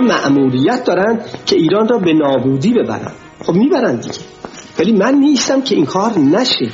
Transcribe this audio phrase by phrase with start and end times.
[0.00, 3.12] اینا مأموریت دارن که ایران را به نابودی ببرن
[3.44, 4.18] خب می‌برن دیگه.
[4.78, 6.72] ولی من نیستم که این کار نشه.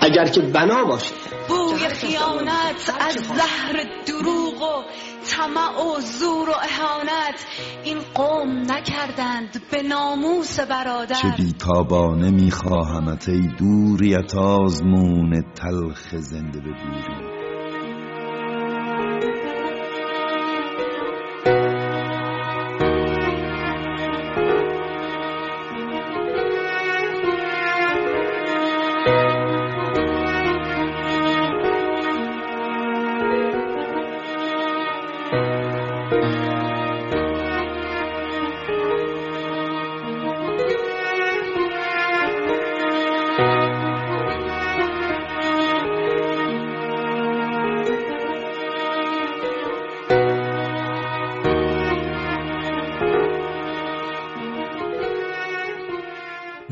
[0.00, 1.14] اگر که بنا باشه.
[1.48, 4.82] بوی خیانت از زهر دروغ و
[5.26, 7.46] طمع و زور و اهانت.
[7.84, 11.14] این قوم نکردند به ناموس برادر.
[11.14, 17.27] چه بیتابانه میخواهمت ای دوریت آزمون تلخ زنده به دوری.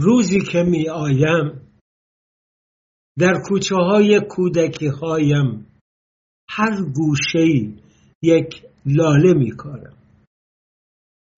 [0.07, 1.61] روزی که می آیم
[3.19, 5.67] در کوچه های کودکی هایم
[6.51, 7.73] هر گوشه
[8.23, 9.97] یک لاله می کارم.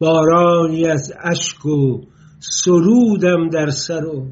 [0.01, 2.01] بارانی از اشک و
[2.39, 4.27] سرودم در سر و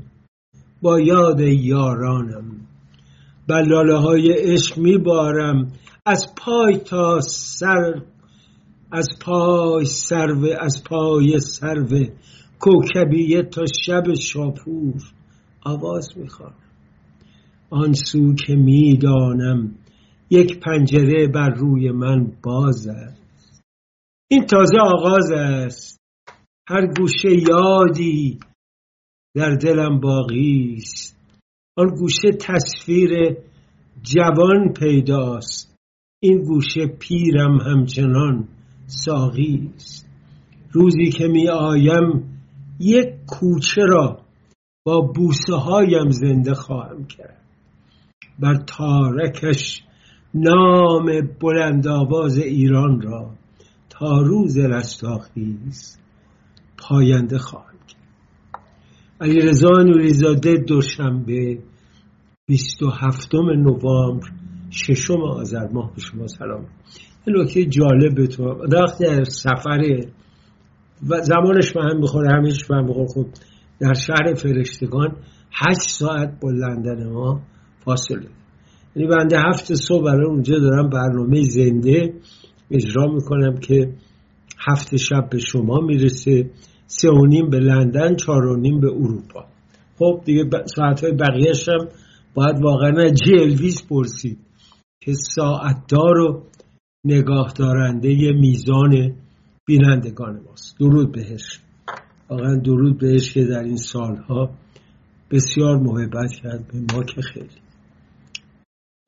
[0.83, 2.67] با یاد یارانم.
[3.49, 5.73] بر لاله های عشق می بارم
[6.07, 8.03] از پای تا سر
[8.91, 12.07] از پای سرو از پای سرو
[12.61, 15.03] کوکبیه تا شب شاپور.
[15.65, 16.55] آواز می‌خوانم
[17.71, 19.75] آن سو که می‌دانم
[20.31, 23.63] یک پنجره بر روی من باز است.
[24.31, 26.01] این تازه آغاز است.
[26.69, 28.39] هر گوشه یادی
[29.35, 31.17] در دلم باقی است.
[31.77, 33.37] آن گوشه تصویر
[34.03, 35.77] جوان پیداست.
[36.23, 38.49] این گوشه پیرم همچنان
[38.87, 40.09] ساقی است.
[40.73, 42.36] روزی که می آیم
[42.79, 44.19] یک کوچه را
[44.85, 47.43] با بوسه هایم زنده خواهم کرد.
[48.39, 49.83] بر تارکش
[50.35, 51.07] نام
[51.41, 53.31] بلند آواز ایران را
[53.89, 55.99] تا روز رستاخیز
[56.79, 58.63] پاینده خواهم کرد.
[59.21, 61.59] علی رضا نوریزاده دوشنبه
[62.47, 64.29] 27 نوامبر
[64.71, 66.67] ششم آذر ماه به شما سلام.
[67.27, 70.01] این نکته جالب تو وقتی در سفر
[71.11, 73.27] و زمانش به هم بخوره همیش به هم بخوره خب
[73.81, 75.17] در شهر فرشتگان
[75.53, 77.41] هشت ساعت با لندن ما
[77.85, 78.29] فاصله
[78.97, 82.15] یعنی بنده هفت صبح برای اونجا دارم برنامه زنده
[82.71, 83.93] اجرا می‌کنم که
[84.69, 86.51] هفت شب به شما می‌رسه
[86.87, 89.45] سه و نیم به لندن چهار و نیم به اروپا.
[89.99, 90.45] خب دیگه
[90.77, 91.89] ساعت های بقیهش هم
[92.35, 94.39] باید واقعا جی الویس پرسید
[95.01, 96.43] که ساعتدار و
[97.05, 99.15] نگاه دارنده میزان
[99.67, 100.79] بینندگان ماست.
[100.79, 101.61] درود بهش.
[102.31, 104.51] واقعا درود بهش که در این سالها
[105.31, 107.61] بسیار محبت کرد به ما که خیلی.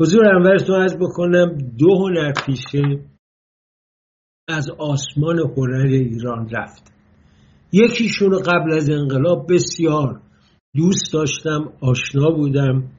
[0.00, 3.04] حضور انورتون از بکنم دو هنر پیشه
[4.48, 6.92] از آسمان هنر ایران رفت.
[7.72, 10.20] یکیشون قبل از انقلاب بسیار
[10.74, 12.91] دوست داشتم آشنا بودم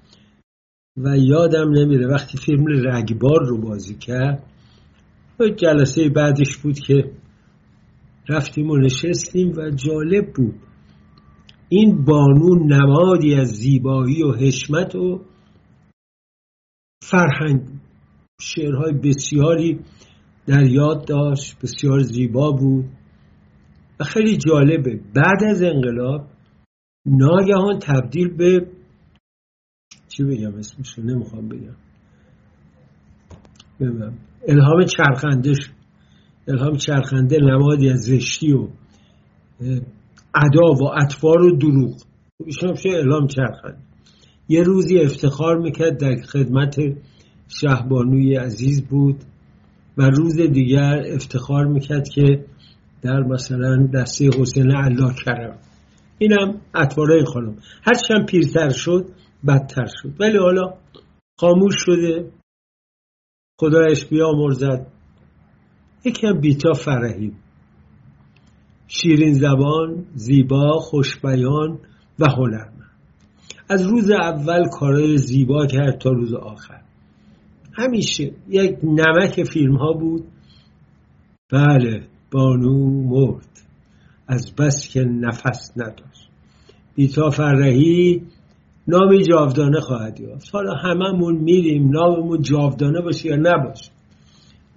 [0.98, 4.44] و یادم نمیره وقتی فیلم رگبار رو بازی کرد
[5.58, 7.12] جلسه بعدش بود که
[8.30, 10.56] رفتیم و نشستیم و جالب بود.
[11.70, 15.26] این بانو نمادی از زیبایی و حشمت و
[17.04, 17.62] فرهنگ
[18.42, 19.80] شعرهای بسیاری
[20.48, 22.86] در یاد داشت بسیار زیبا بود
[24.00, 25.00] و خیلی جالبه.
[25.16, 26.28] بعد از انقلاب
[27.06, 28.68] ناگهان تبدیل به
[30.08, 31.76] چی بگم اسمشو نمی‌خوام بگم.
[34.48, 35.79] الهام چرخنده شد
[36.50, 38.68] الهام چرخنده نمادی از زشتی و
[40.36, 41.96] ادا و اطفار و دروغ.
[42.46, 43.78] ایشون میشه الهام چرخنده.
[44.50, 46.76] یه روزی افتخار می‌کرد در خدمت
[47.48, 49.16] شهبانوی عزیز بود
[49.98, 52.46] و روز دیگر افتخار می‌کرد که
[53.02, 55.58] در مثلا دسته حسین الله کرم.
[56.18, 57.56] اینم اطوارای خانم.
[57.84, 59.06] هرچند پیرتر شد
[59.48, 60.14] بدتر شد.
[60.20, 60.74] ولی حالا
[61.40, 62.32] خاموش شده.
[63.60, 64.88] خدایش بیامرزد.
[66.06, 67.36] یکم بیتا فرهیم
[68.88, 71.80] شیرین زبان زیبا خوشبیان
[72.20, 72.80] و هنرمند
[73.70, 76.82] از روز اول کارهای زیبا کرد تا روز آخر.
[77.74, 80.24] همیشه یک نمک فیلم ها بود.
[81.52, 83.60] بله بانو مرد.
[84.28, 86.30] از بس که نفس نداشت.
[86.96, 88.24] بیتا فرهی
[88.88, 90.50] نامی جاودانه خواهد یافت.
[90.54, 93.92] حالا هممون میریم ناممون جاودانه باشه یا نباشه.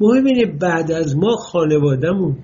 [0.03, 2.39] مهم اینه بعد از ما خانوادهمون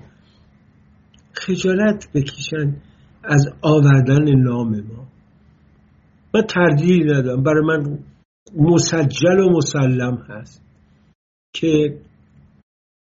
[1.33, 2.81] خجالت بکشن
[3.23, 5.07] از آوردن نام ما.
[6.33, 7.99] من تردید ندارم برای من
[8.57, 10.61] مسجل و مسلم هست
[11.53, 12.01] که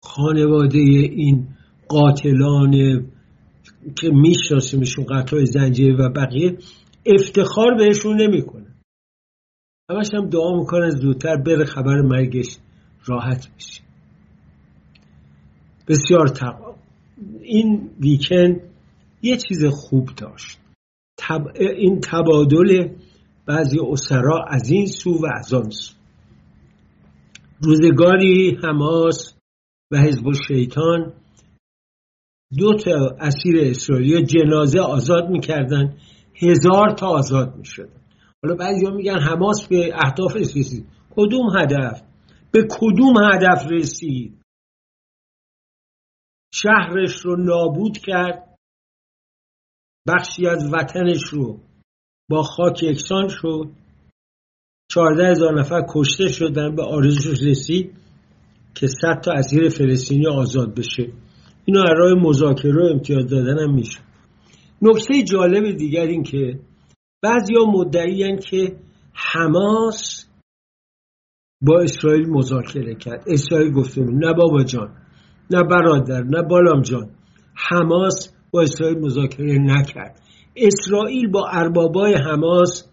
[0.02, 1.48] خانواده این
[1.88, 2.72] قاتلان
[3.96, 6.58] که میشناسیمشون قتل زنجیره و بقیه
[7.06, 8.74] افتخار بهشون نمی‌کنن.
[9.90, 12.58] همش هم دعا می‌کنن زودتر بره خبر مرگش
[13.06, 13.89] راحت بشه.
[15.90, 16.74] بسیار تقا
[17.42, 18.60] این ویکند
[19.22, 20.58] یه چیز خوب داشت.
[21.54, 22.88] این تبادل
[23.46, 25.94] بعضی اسرا از این سو و از آن سو.
[27.62, 29.34] روزگاری حماس
[29.92, 31.12] و حزب شیطان
[32.58, 35.96] دو تا اسیر اسرائیلی جنازه آزاد می‌کردن.
[36.34, 38.00] هزار تا آزاد می‌شدن.
[38.42, 40.86] حالا بعضی میگن حماس به اهداف رسید.
[41.10, 42.02] کدوم هدف؟
[42.50, 44.39] به کدوم هدف رسید؟
[46.54, 48.56] شهرش رو نابود کرد.
[50.08, 51.60] بخشی از وطنش رو
[52.30, 53.70] با خاک یکسان شد.
[54.90, 57.96] چهارده هزار نفر کشته شدن به آرزوش رسید
[58.74, 61.12] که صد تا اسیر فلسطینی آزاد بشه.
[61.64, 63.98] اینو از راه مذاکره و امتیاز دادن هم میشه.
[64.82, 66.60] نکته جالب دیگر این که
[67.22, 68.76] بعضیا مدعی که
[69.12, 70.26] حماس
[71.62, 73.24] با اسرائیل مذاکره کرد.
[73.26, 74.96] اسرائیل گفته نه بابا جان
[75.50, 77.10] نه برادر نه بالام جان.
[77.54, 80.20] حماس با اسرائیل مذاکره نکرد.
[80.56, 82.88] اسرائیل با اربابای حماس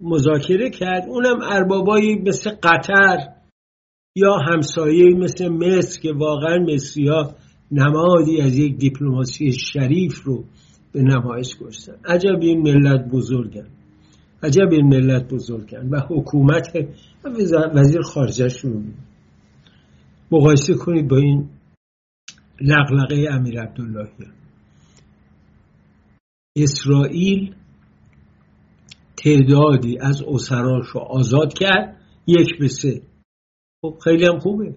[0.00, 1.04] مذاکره کرد.
[1.08, 3.18] اونم اربابایی مثل قطر
[4.16, 7.34] یا همسایه مثل مصر که واقعا مصری ها
[7.70, 10.44] نمادی از یک دیپلماسی شریف رو
[10.92, 13.66] به نمایش گذاشتن عجب این ملت بزرگن.
[14.42, 16.72] عجب این ملت بزرگن و حکومت
[17.74, 18.82] وزیر خارجه رو
[20.32, 21.50] مقایسه کنید با این
[22.60, 24.12] لغلقه امیر عبداللهی.
[26.56, 27.54] اسرائیل
[29.16, 33.02] تعدادی از اسراش رو آزاد کرد یک به سه.
[33.82, 34.76] خب خیلی هم خوبه.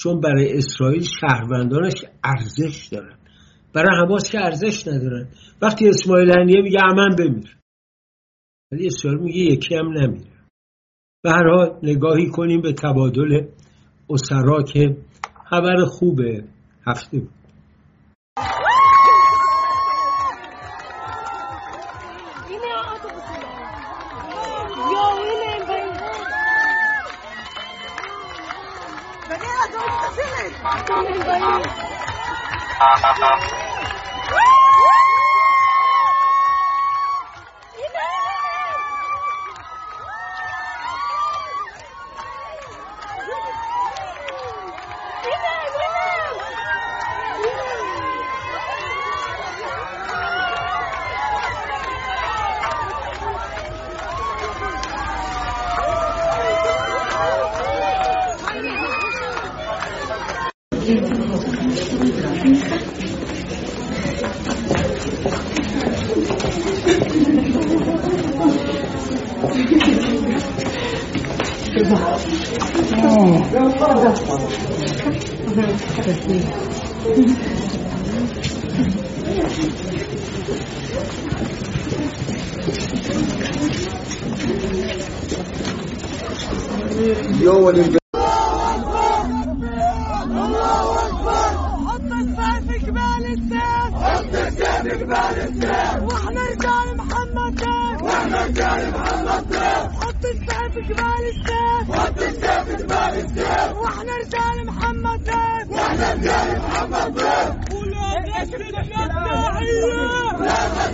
[0.00, 3.18] چون برای اسرائیل شهروندانش ارزش دارن.
[3.72, 5.28] برای حماس که ارزش ندارن.
[5.62, 7.56] وقتی اسماعیل هنیه میگه امن بمیر.
[8.72, 10.38] ولی اسرائیل میگه یکی هم نمیره.
[11.22, 13.46] به هر حال نگاهی کنیم به تبادل
[14.10, 14.96] اسرا که
[15.50, 16.44] خبر خوبه
[16.86, 17.38] هفته بود.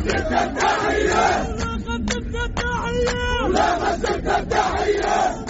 [0.05, 1.49] مسكت التحية
[3.49, 5.45] لا مسكت التحية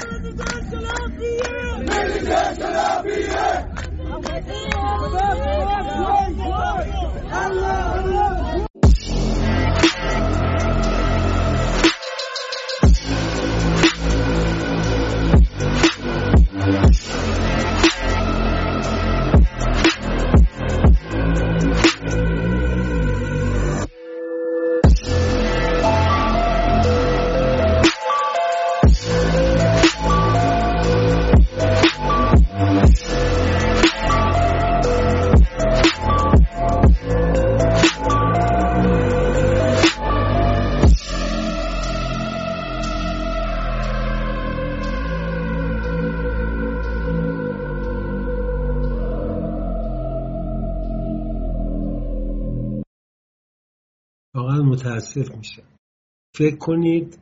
[1.88, 3.74] للجنة السلفية
[7.46, 7.93] الله
[55.16, 55.62] متاسف میشم
[56.36, 57.18] فکر کنید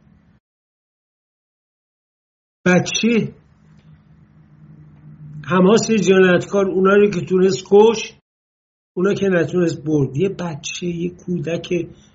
[2.67, 3.35] بچه
[5.45, 8.19] حماس جنایتکار اونا رو که تونست کش
[8.97, 10.17] اونا که نتونست برد.
[10.17, 11.69] یه بچه یه کودک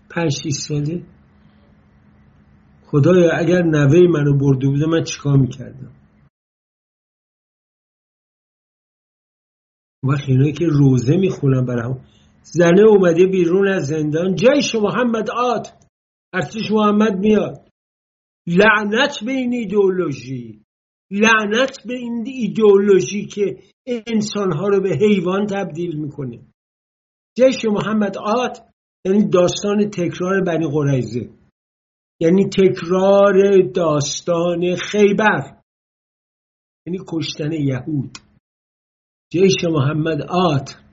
[0.10, 1.06] پنج ساله.
[2.86, 5.94] خدایا اگر نوه منو برده بوده من چیکار می‌کردم؟
[10.04, 12.06] وقتی اینایی که روزه می‌خونن برام
[12.52, 14.36] زنه اومده بیرون از زندان.
[14.36, 15.88] جیش محمد آت.
[16.34, 17.70] ارتش محمد میاد؟
[18.48, 20.64] لعنت به این ایدئولوژی.
[21.12, 26.40] لعنت به این ایدئولوژی که انسانها رو به حیوان تبدیل می‌کنه.
[27.38, 28.60] جیش محمد آت
[29.06, 31.30] یعنی داستان تکرار بنی قریزه
[32.20, 35.62] یعنی تکرار داستان خیبر.
[36.86, 38.18] یعنی کشتن یهود.
[39.32, 40.87] جیش محمد آت.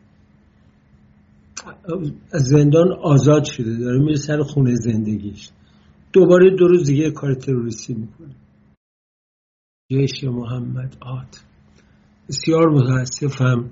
[2.33, 5.51] از زندان آزاد شده داره میره سر خونه زندگیش.
[6.13, 8.35] دوباره دو روز دیگه کار تروریستی می‌کنه.
[9.93, 11.45] جیش محمد آت.
[12.29, 13.71] بسیار متاسفم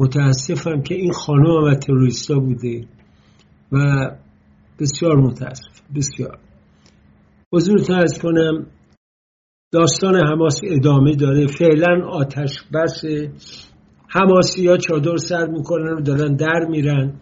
[0.00, 2.88] متاسفم که این خانم و تروریستا بوده
[3.72, 3.78] و
[4.78, 6.38] بسیار متاسف بسیار.
[7.54, 8.66] حضور از کنم
[9.72, 11.46] داستان حماس ادامه داره.
[11.46, 13.04] فعلا آتش بس
[14.08, 17.12] حماسی ها چادر سر می‌کنن و دارن در میرن.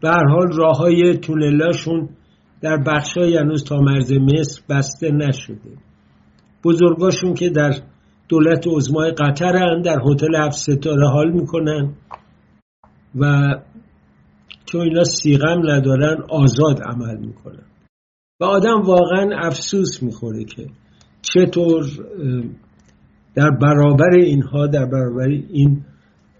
[0.00, 2.08] به هر حال راه های تونلاشون
[2.60, 5.70] در بخش های هنوز تا مرز مصر بسته نشده.
[6.64, 7.72] بزرگاشون که در
[8.28, 11.94] دولت عزمای قطر هن در هتل هفت ستاره حال می‌کنن
[13.14, 13.54] و
[14.64, 17.66] چون اینا سیغم ندارن آزاد عمل می‌کنن.
[18.40, 20.66] و آدم واقعا افسوس می‌خوره که
[21.22, 21.84] چطور
[23.34, 25.84] در برابر اینها در برابر این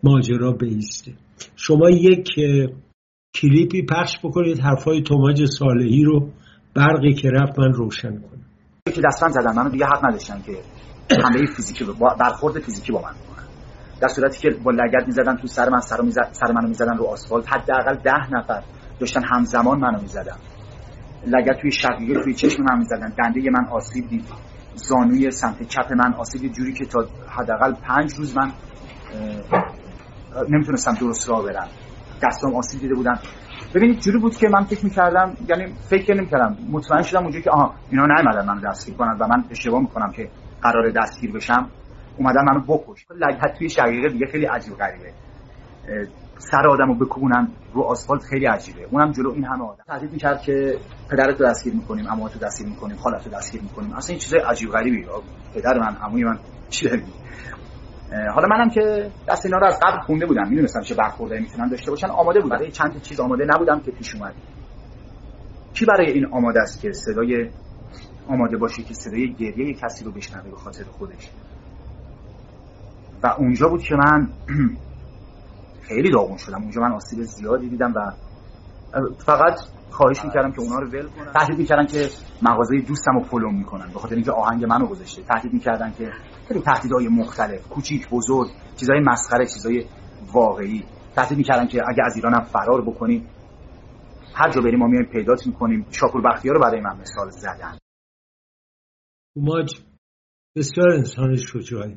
[0.03, 1.13] ماجرا بیسته.
[1.57, 2.29] شما یک
[3.35, 6.29] کلیپی پخش بکنید حرفای توماج صالحی رو
[6.75, 8.43] برقی که رفت من روشن کنم.
[8.95, 10.53] که دستان زدن منو دیگه حق نداشتن که
[11.25, 11.85] حمله فیزیکی
[12.21, 13.47] برخورد فیزیکی با من بکنن.
[14.01, 17.05] در صورتی که با لگد می‌زدن تو سر من سر, می‌زد، سر منو می‌زدن رو
[17.05, 17.53] آسفالت.
[17.53, 18.63] حداقل ده نفر
[19.01, 20.37] داشتن همزمان منو می‌زدن.
[21.27, 23.15] لگد توی شقیقه توی چشم من می‌زدن.
[23.19, 24.25] دنده من آسیب دید.
[24.75, 28.53] زانوی سمت چپ من آسیب جوری که تا حداقل پنج روز من
[30.49, 31.69] نمی‌تونستم درست راه برم.
[32.23, 33.19] دستام آسیب دیده بودن.
[33.75, 36.57] ببینید جوری بود که من فکر می‌کردم یعنی فکر نمی‌کردم.
[36.71, 40.31] مطمئن شدم اونجا که آها اینا نیومدن منو دستگیر کنن و من اشتباه می‌کنم که
[40.63, 41.71] قرار دستگیر بشم.
[42.17, 43.07] اومدن منو بکش.
[43.11, 45.13] لگت توی شقیقه دیگه خیلی عجیب غریبه.
[46.39, 48.87] سر آدمو بکوبونن رو آسفالت خیلی عجیبه.
[48.91, 49.85] اونم جلو این همه آدم.
[49.87, 50.79] تهدید می‌کرد که
[51.11, 53.93] پدرت رو دستگیر می‌کنیم رو دستگیر می‌کنیم خالت رو دستگیر می‌کنیم.
[53.93, 55.07] اصلا این چیزای عجیب غریبی.
[55.55, 56.39] پدر من عموی من
[56.71, 56.89] چی
[58.11, 61.91] حالا منم که دست اینا رو از قبل خونده بودم می‌دونستم چه برخوردایی می‌تونن داشته
[61.91, 64.35] باشن آماده بودم برای چند چیز آماده نبودم که پیش اومد.
[65.75, 67.51] کی برای این آماده است که صدای
[68.29, 71.31] آماده باشه که صدای گریه کسی رو بشنوه به خاطر خودش؟
[73.23, 74.29] و اونجا بود که من
[75.89, 76.63] خیلی داغون شدم.
[76.63, 78.13] اونجا من آسیب زیادی دیدم و
[79.19, 79.61] فقط
[79.91, 81.33] خواهش می‌کردم که اونا رو ول کنن.
[81.33, 82.09] تهدید می‌کردن که
[82.43, 85.23] مغازه دوستم رو فلو می‌کنن به خاطر اینکه آهنگ منو گذاشته.
[85.23, 86.13] تهدید می‌کردن که
[86.49, 89.87] خیلی تهدیدهای مختلف کوچیک بزرگ چیزای مسخره چیزای
[90.33, 90.85] واقعی.
[91.17, 93.29] تهدید می‌کردن که اگه از ایرانم فرار بکنیم
[94.35, 95.87] هر جا بریم ما میایم پیدات می‌کنیم.
[95.91, 97.79] شاکر بختیار رو برای من مثال زدن.
[99.37, 99.81] ماج
[100.57, 101.97] بسیار انسان شجاعی.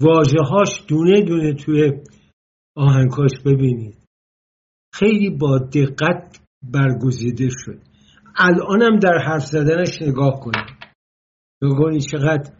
[0.00, 2.02] واجه هاش دونه دونه توی
[2.76, 3.98] آهنگاش ببینید.
[4.94, 7.80] خیلی با دقت برگزیده شد.
[8.36, 10.81] الانم در حرف زدنش نگاه کنید.
[11.62, 12.52] نگاه چقدر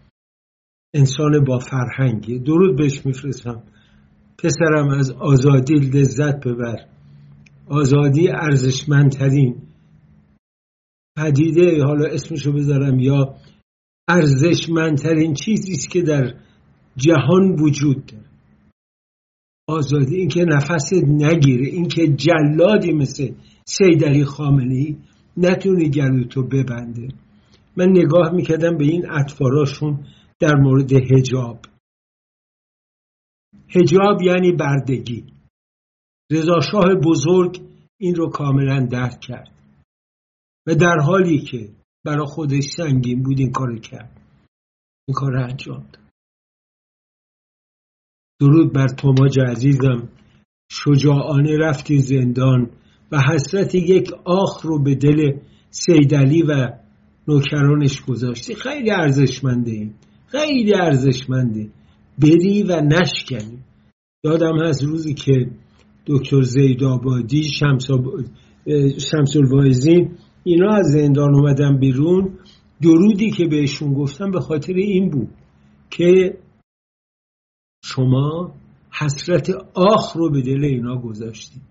[0.94, 2.38] انسان با فرهنگی.
[2.38, 3.62] درود بهش میفرستم.
[4.38, 6.86] پسرم از آزادی لذت ببر.
[7.66, 9.62] آزادی ارزشمندترین.
[11.16, 13.34] پدیده حالا اسمشو بذارم یا
[14.08, 16.34] ارزشمندترین چیزی است که در
[16.96, 18.24] جهان وجود داره.
[19.68, 23.34] آزادی اینکه نفس نگیره اینکه جلادی مثل
[23.66, 24.98] سیدلی خامنی
[25.36, 27.08] نتونه گلوتو ببنده.
[27.76, 30.06] من نگاه می‌کردم به این اطفاراشون
[30.40, 31.66] در مورد هجاب
[33.76, 35.24] هجاب یعنی بردگی.
[36.30, 37.60] رضاشاه بزرگ
[38.00, 39.52] این رو کاملا درک کرد
[40.66, 41.70] و در حالی که
[42.04, 44.20] برای خودش سنگین بود این کار کرد.
[45.08, 45.98] این کار انجام داد.
[48.40, 50.08] درود بر توماج عزیزم.
[50.70, 52.70] شجاعانه رفتی زندان
[53.12, 55.38] و حسرت یک آخ رو به دل
[55.70, 56.81] سیدلی و
[57.28, 58.54] نوکرانش گذاشتی.
[58.54, 59.94] خیلی ارزشمنده این
[60.26, 61.68] خیلی ارزشمنده
[62.18, 63.58] بری و نشکنی.
[64.24, 65.50] یادم هست روزی که
[66.06, 67.90] دکتر زید آبادی شمس
[70.44, 72.38] اینا از زندان اومدن بیرون.
[72.82, 75.28] درودی که بهشون گفتم به خاطر این بود
[75.90, 76.38] که
[77.84, 78.54] شما
[79.00, 81.62] حسرت آخ رو به دل اینا گذاشتید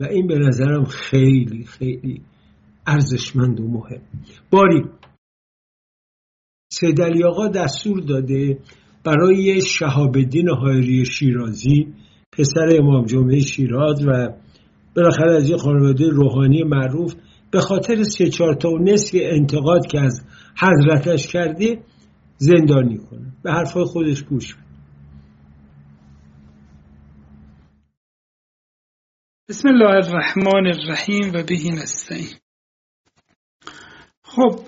[0.00, 2.22] و این به نظرم خیلی خیلی
[2.90, 4.00] ارزشمند و مهم.
[4.50, 4.84] باری
[6.72, 8.58] سیدلی آقا دستور داده
[9.04, 11.94] برای شهاب الدین حایری شیرازی
[12.32, 14.28] پسر امام جمعه شیراز و
[14.96, 17.14] بالاخره از یه خانواده روحانی معروف
[17.50, 20.20] به خاطر سه چهار تا نصف انتقاد که از
[20.60, 21.82] حضرتش کرده
[22.36, 23.32] زندانی کنه.
[23.42, 24.64] به حرفای خودش گوش بده.
[29.48, 32.39] بسم الله الرحمن الرحیم و بهی نستعین.
[34.30, 34.60] خب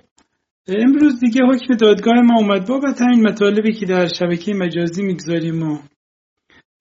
[0.67, 2.69] امروز دیگه حکم دادگاه ما اومد.
[2.69, 5.79] بابت همین مطالبی که در شبکه مجازی می‌گذاریم و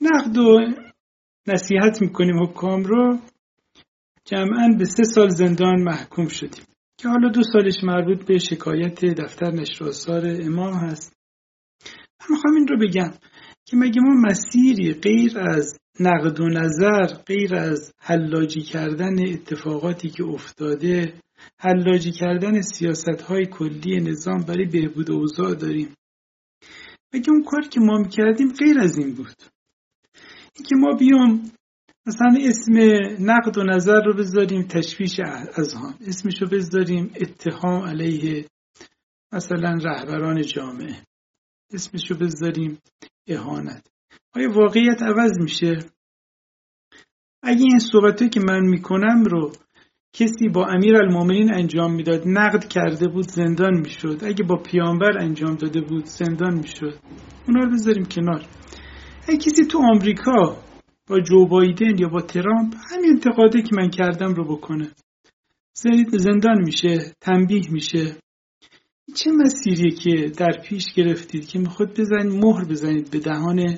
[0.01, 0.59] نقد و
[1.47, 2.43] نصیحت می‌کنیم.
[2.43, 3.19] حکام رو
[4.25, 6.63] جمعا به سه سال زندان محکوم شدیم.
[6.97, 11.13] که حالا دو سالش مربوط به شکایت دفتر نشر امام هست.
[12.21, 13.11] من می‌خوام این رو بگم
[13.65, 20.23] که مگه ما مسیری غیر از نقد و نظر غیر از حلاجی کردن اتفاقاتی که
[20.23, 21.13] افتاده
[21.60, 25.96] حلاجی کردن سیاست های کلی نظام برای بهبود اوضاع داریم.
[27.13, 29.42] مگه اون کاری که ما می‌کردیم غیر از این بود؟
[30.55, 31.51] اینکه ما بیام
[32.05, 32.74] مثلا اسم
[33.20, 35.20] نقد و نظر رو بذاریم تشویش
[35.53, 38.46] از هم اسمش رو بذاریم اتهام علیه
[39.31, 41.05] مثلا رهبران جامعه
[41.74, 42.79] اسمش رو بذاریم
[43.27, 43.87] اهانت.
[44.35, 45.79] آیا واقعیت عوض میشه؟
[47.44, 49.51] اگه این صحبت که من می‌کنم رو
[50.13, 54.19] کسی با امیر المومنین انجام می‌داد نقد کرده بود زندان می‌شد.
[54.24, 57.00] اگه با پیامبر انجام داده بود زندان می‌شد.
[57.47, 58.45] اونا رو بذاریم کنار.
[59.27, 60.57] اگه کسی تو آمریکا
[61.07, 64.91] با جو بایدن یا با ترامپ همین انتقاده که من کردم رو بکنه.
[66.17, 68.15] زندان میشه تنبیه میشه.
[69.15, 73.77] چه مسیریه که در پیش گرفتید که می‌خواد بزنید مهر بزنید به دهان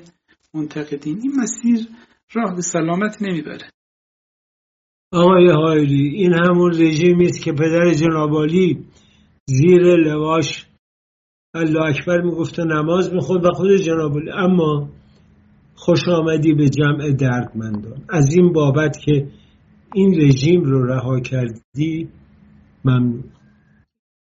[0.54, 1.88] منتقدین؟ این مسیر
[2.34, 3.70] راه به سلامت نمی‌بره.
[5.14, 8.86] آقای هایلی این همون رژیمی است که پدر جنابالی
[9.46, 10.66] زیر لواش
[11.56, 14.90] الله اکبر می‌گفت و نماز می‌خوند و خود جنابالی اما
[15.76, 18.02] خوش آمدی به جمع دردمندان.
[18.10, 19.28] از این بابت که
[19.94, 22.10] این رژیم رو رها کردی
[22.86, 23.24] ممنون.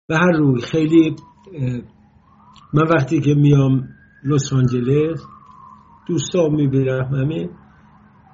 [0.07, 1.15] به هر روی خیلی
[2.73, 3.87] من وقتی که میام
[4.25, 5.23] لس آنجلس
[6.07, 7.49] دوستان می‌بینم همه.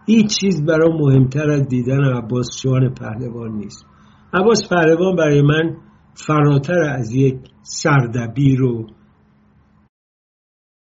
[0.05, 3.85] هیچ چیز برای مهمتر از دیدن عباس جان پهلوان نیست.
[4.33, 5.77] عباس پهلوان برای من
[6.13, 8.87] فراتر از یک سردبیر و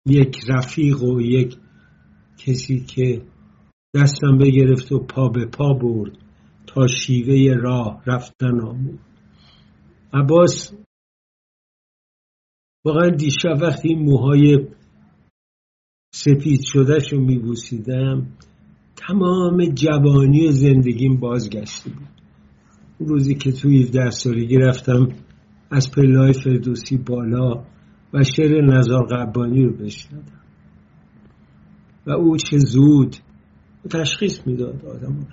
[0.07, 1.57] یک رفیق و یک
[2.37, 3.21] کسی که
[3.95, 6.17] دستم بگرفت و پا به پا برد
[6.67, 8.99] تا شیوه راه رفتن آمود.
[10.13, 10.73] عباس
[12.85, 14.67] واقعا دیشب وقتی موهای
[16.13, 18.37] سفید شدهش رو میبوسیدم
[19.09, 22.07] تمام جوانی و زندگیم بازگشته بود.
[22.99, 25.07] روزی که توی در سالگی رفتم
[25.71, 27.65] از پلای فردوسی بالا
[28.13, 30.41] و شعر نزار قبانی رو بشندم
[32.07, 33.15] و او چه زود
[33.91, 35.27] تشخیص می‌داد آدم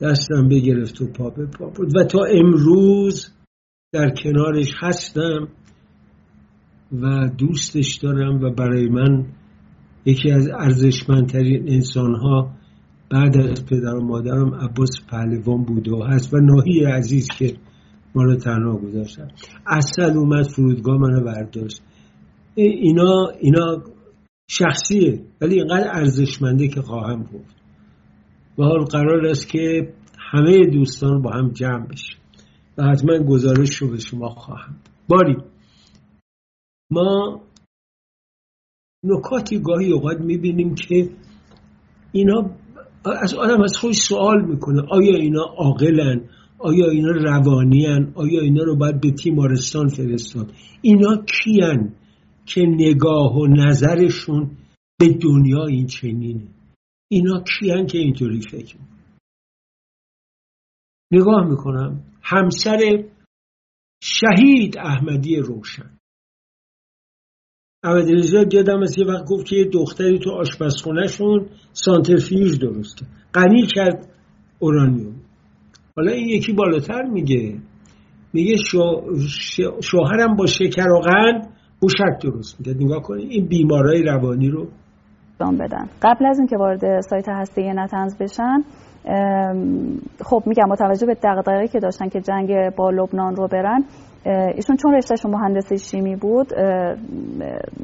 [0.00, 1.96] دستم بگرفت و پا به پا بود.
[1.96, 3.32] و تا امروز
[3.92, 5.48] در کنارش هستم
[6.92, 9.26] و دوستش دارم و برای من
[10.06, 12.50] یکی از ارزشمندترین انسانها
[13.10, 17.56] بعد از پدر و مادرم عباس پهلوان بوده و هست و ناهی عزیز که
[18.14, 19.28] ما رو تنها گذاشتن.
[19.66, 21.82] اصل اومد فرودگاه منو برداشت.
[22.54, 23.82] اینا اینا
[24.50, 27.56] شخصیه ولی اینقدر ارزشمنده که خواهم گفت.
[28.58, 32.16] و حال قرار است که همه دوستان با هم جمع بشه
[32.78, 34.76] و حتما گزارش رو به شما خواهم.
[35.08, 35.36] باری.
[36.90, 37.40] ما
[39.06, 41.10] نکاتی گاهی اوقات می‌بینیم که
[42.12, 42.50] اینا
[43.22, 48.76] از آدم از خودش سوال می‌کنه آیا اینا عاقلن؟ آیا اینا روانیان آیا اینا رو
[48.76, 51.94] باید به تیمارستان فرستاد؟ اینا کیان
[52.46, 54.50] که نگاه و نظرشون
[54.98, 56.48] به دنیا این چنینه؟
[57.08, 58.76] اینا کیان که اینطوری فکر
[61.12, 62.02] نگاه می‌کنم.
[62.22, 63.04] همسر
[64.02, 65.95] شهید احمدی روشن.
[67.86, 73.08] احمدی نژاد یادم از یه وقت گفت که یه دختری تو آشپزخونهشون سانترفیوژ درست کرد
[73.34, 74.08] غنی کرد
[74.58, 75.14] اورانیوم.
[75.96, 77.58] حالا این یکی بالاتر میگه.
[78.32, 78.56] میگه
[79.82, 81.48] شوهرم با شکر و قند
[81.82, 84.68] موشک درست میده نگاه کنید این بیمارای روانی رو
[85.40, 85.88] انجام بدن.
[86.02, 88.62] قبل از اینکه وارد سایت هسته نتنز بشن
[90.24, 93.84] خب میگم متوجه به دغدغه‌ای که داشتن که جنگ با لبنان رو برن
[94.54, 96.52] ایشون چون رشتهشون مهندسی شیمی بود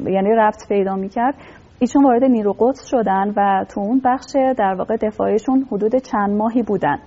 [0.06, 1.34] یعنی رفت پیدا می‌کرد
[1.78, 6.62] ایشون وارد نیرو قدس شدن و تو اون بخش در واقع دفاعیشون حدود چند ماهی
[6.62, 6.98] بودن.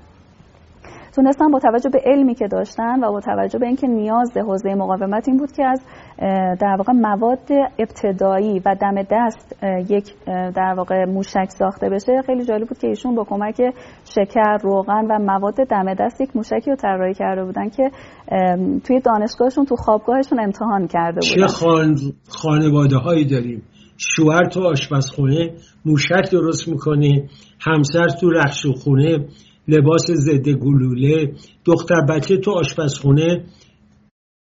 [1.16, 5.28] تونستن با توجه به علمی که داشتن و با توجه به اینکه نیاز حوزه مقاومت
[5.28, 5.82] این بود که از
[6.62, 9.56] در واقع مواد ابتدایی و دم دست
[9.90, 13.62] یک در واقع موشک ساخته بشه خیلی جالب بود که ایشون با کمک
[14.06, 17.92] شکر روغن و مواد دم دست یک موشکی رو طراحی کرده بودن که
[18.84, 21.48] توی دانشگاهشون تو خوابگاهشون امتحان کرده بودن.
[21.48, 21.96] چه خان...
[22.30, 23.64] خانواده هایی داریم؟
[23.98, 25.52] شوهر تو آشپزخونه
[25.86, 29.26] موشک درست می‌کنه همسر تو رخش خونه
[29.68, 31.34] لباس ضد گلوله.
[31.66, 33.46] دختر بچه تو آشپزخونه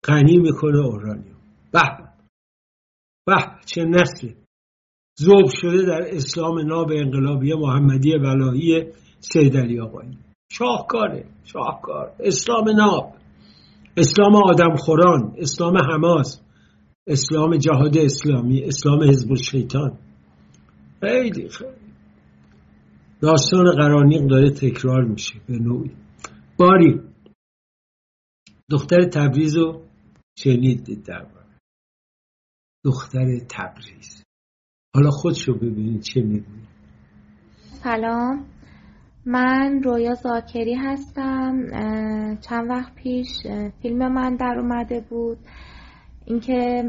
[0.08, 1.38] غنی می‌کنه اورانیوم.
[1.74, 1.82] به
[3.28, 3.36] به.
[3.66, 4.36] چه نسلی.
[5.22, 8.86] ذوب شده در اسلام ناب انقلابی محمدی ولایی
[9.20, 10.18] سید علی آقایی.
[10.52, 12.16] شاهکاره شاهکار.
[12.20, 13.14] اسلام ناب.
[13.98, 16.42] اسلام آدم خوران اسلام حماس
[17.08, 19.98] اسلام جهاد اسلامی اسلام حزب الشیطان.
[21.02, 21.81] خیلی خیلی.
[23.22, 25.92] داستان قرانیق داره تکرار میشه به نوعی.
[26.58, 27.02] باری
[28.70, 29.82] دختر تبریز رو
[30.40, 31.28] شنید در
[32.86, 34.24] دختر تبریز.
[34.96, 36.68] حالا خودشو ببینید چه می‌گوید.
[37.84, 38.46] سلام.
[39.26, 41.68] من رویا زاکری هستم.
[42.42, 43.28] چند وقت پیش
[43.82, 45.38] فیلم من در اومده بود.
[46.26, 46.84] اینکه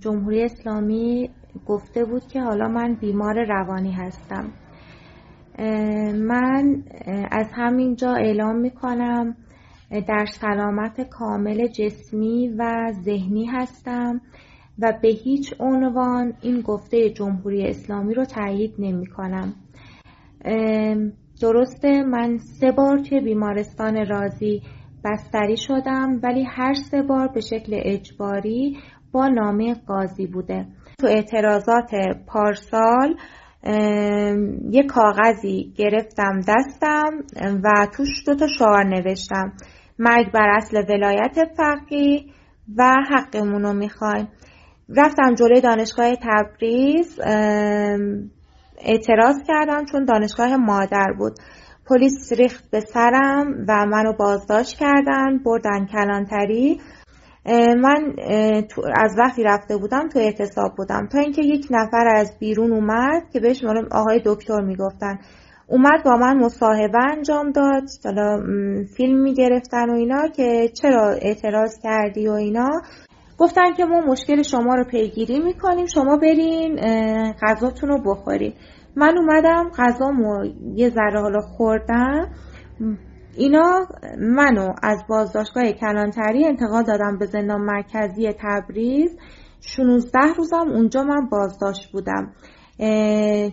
[0.00, 1.30] جمهوری اسلامی
[1.66, 4.52] گفته بود که حالا من بیمار روانی هستم.
[6.14, 6.82] من
[7.30, 9.36] از همینجا اعلام می‌کنم
[9.90, 14.20] در سلامت کامل جسمی و ذهنی هستم
[14.78, 19.54] و به هیچ عنوان این گفته جمهوری اسلامی رو تایید نمی کنم.
[21.40, 24.62] درسته من سه بار توی بیمارستان رازی
[25.04, 28.78] بستری شدم ولی هر سه بار به شکل اجباری
[29.12, 30.66] با نامه قاضی بوده
[30.98, 31.90] تو اعتراضات
[32.26, 33.16] پارسال
[34.70, 37.10] یه کاغذی گرفتم دستم
[37.64, 39.52] و توش دو تا شعار نوشتم.
[39.98, 42.32] مرگ بر اصل ولایت فقی
[42.76, 44.28] و حقمون رو می‌خوایم.
[44.96, 47.20] رفتم جلوی دانشگاه تبریز
[48.78, 51.32] اعتراض کردم چون دانشگاه مادر بود.
[51.86, 56.80] پلیس ریخت به سرم و منو بازداشت کردن بردن کلانتری.
[57.56, 58.14] من
[58.96, 61.08] از وقتی رفته بودم تو اعتصاب بودم.
[61.12, 65.18] تا اینکه یک نفر از بیرون اومد که بهش آقای دکتر می‌گفتن.
[65.66, 67.82] اومد با من مصاحبه انجام داد.
[68.04, 68.42] حالا
[68.96, 72.68] فیلم می‌گرفتن و اینا که چرا اعتراض کردی و اینا.
[73.38, 75.86] گفتن که ما مشکل شما رو پیگیری می‌کنیم.
[75.86, 76.76] شما برین
[77.42, 78.54] غذاتون رو بخورید
[78.96, 82.28] من اومدم غذامو یه ذره حالا خوردم.
[83.38, 83.86] اینا
[84.18, 89.16] منو از بازداشتگاه کلانتری انتقال دادم به زندان مرکزی تبریز.
[89.60, 92.32] 16 روزم اونجا من بازداشت بودم.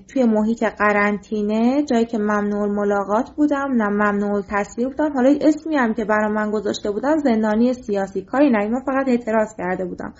[0.07, 5.13] توی محیط قرنطینه جایی که ممنوع ملاقات بودم نه ممنوع تصویر بودم.
[5.13, 8.21] حالا اسمی هم که برای من گذاشته بودم زندانی سیاسی.
[8.21, 10.13] کاری نه من فقط اعتراض کرده بودم.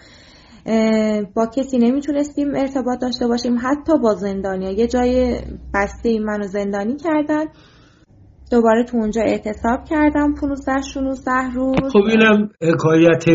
[1.34, 3.58] با کسی نمی‌تونستیم ارتباط داشته باشیم.
[3.63, 4.71] حتی با زندانیا.
[4.71, 5.41] یه جای
[5.73, 7.45] بسته منو زندانی کردن.
[8.52, 10.34] دوباره تو اونجا اعتصاب کردم.
[10.42, 11.94] 15 16 روز.
[11.94, 13.26] خب اینم حکایت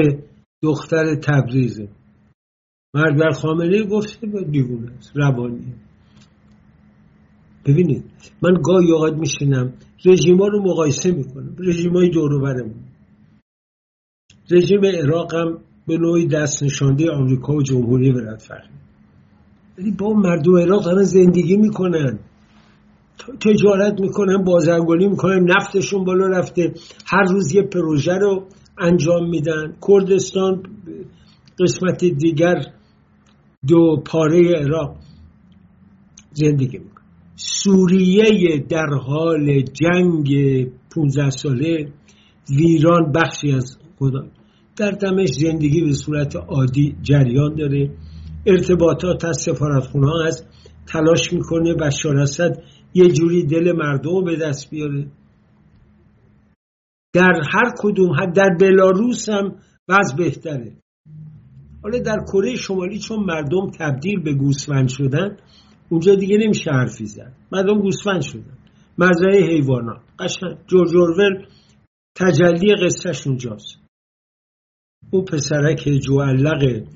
[0.62, 1.88] دختر تبریزه.
[2.94, 5.74] مرد بر خامنه گفته به دیوونه روانی.
[7.66, 8.04] ببینید
[8.42, 9.72] من گاهی اوقات میشینم
[10.04, 11.56] رژیما رو مقایسه می‌کنم.
[11.58, 12.30] رژیمای دور
[14.50, 18.50] رژیم عراق هم به نوعی دست نشانده آمریکا و جمهوری ولایت
[19.78, 22.18] ولی با مردم عراق دارن زندگی می‌کنن.
[23.40, 26.74] تجارت می‌کنن بازرگانی می‌کنن نفتشون بالا رفته.
[27.06, 28.46] هر روز یه پروژه رو
[28.78, 29.76] انجام میدن.
[29.88, 30.62] کردستان
[31.60, 32.56] قسمت دیگر
[33.68, 34.96] دو پاره عراق
[36.32, 37.00] زندگی می‌کنه.
[37.36, 40.28] سوریه در حال جنگ
[40.94, 41.92] 15 ساله.
[42.50, 44.26] ویران بخشی از خدا.
[44.76, 47.90] در دمش زندگی به صورت عادی جریان داره.
[48.46, 50.46] ارتباطات از سفارتخونه ها هست.
[50.86, 52.62] تلاش می‌کنه بشار اسد
[52.94, 55.06] یه جوری دل مردم به دست بیاره.
[57.14, 59.56] در هر کدوم در بلاروس هم
[59.88, 60.72] وضع بهتره.
[61.82, 65.36] حالا در کره شمالی چون مردم تبدیل به گوسفند شدن
[65.88, 67.32] اونجا دیگه نمیشه حرفی زد.
[67.52, 68.58] مردم گوسفند شدن.
[68.98, 70.00] مزرعه حیوانات.
[70.18, 70.56] قشنگ.
[70.66, 71.46] جورج اورول
[72.14, 73.80] تجلی قصهش اونجاست.
[75.10, 76.86] او پسرک جوالق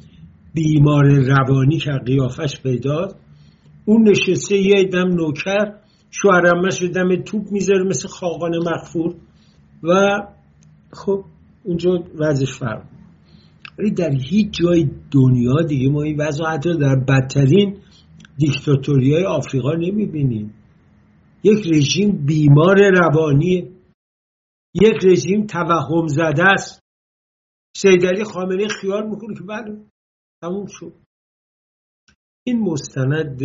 [0.54, 3.16] بیمار روانی که قیافش پیداست
[3.85, 5.83] اون نشسته یه دم نوکر
[6.22, 9.14] شوهرمش دم توپ می‌ذاره مثل خاقان مغفور
[9.83, 10.18] و
[10.92, 11.24] خب
[11.64, 12.85] اونجا وضعش فرق
[13.79, 17.77] ولی در هیچ جای دنیا دیگه ما این وضع حتی در بدترین
[18.38, 20.55] دیکتاتوری های آفریقا نمی‌بینیم.
[21.44, 23.70] یک رژیم بیمار روانی
[24.74, 26.81] یک رژیم توهم زده است.
[27.77, 29.85] سیدلی خامنه خیال می‌کنه که بله
[30.42, 30.92] تموم شد.
[32.46, 33.40] این مستند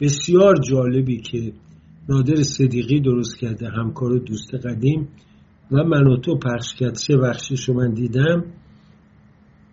[0.00, 1.52] بسیار جالبی که
[2.08, 5.08] نادر صدیقی درست کرده همکار و دوست قدیم
[5.70, 6.94] و من و تو پخش کرد.
[6.94, 8.44] سه بخشش رو من دیدم.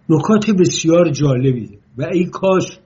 [0.09, 1.79] نکات بسیار جالبی.
[1.97, 2.79] و ای کاش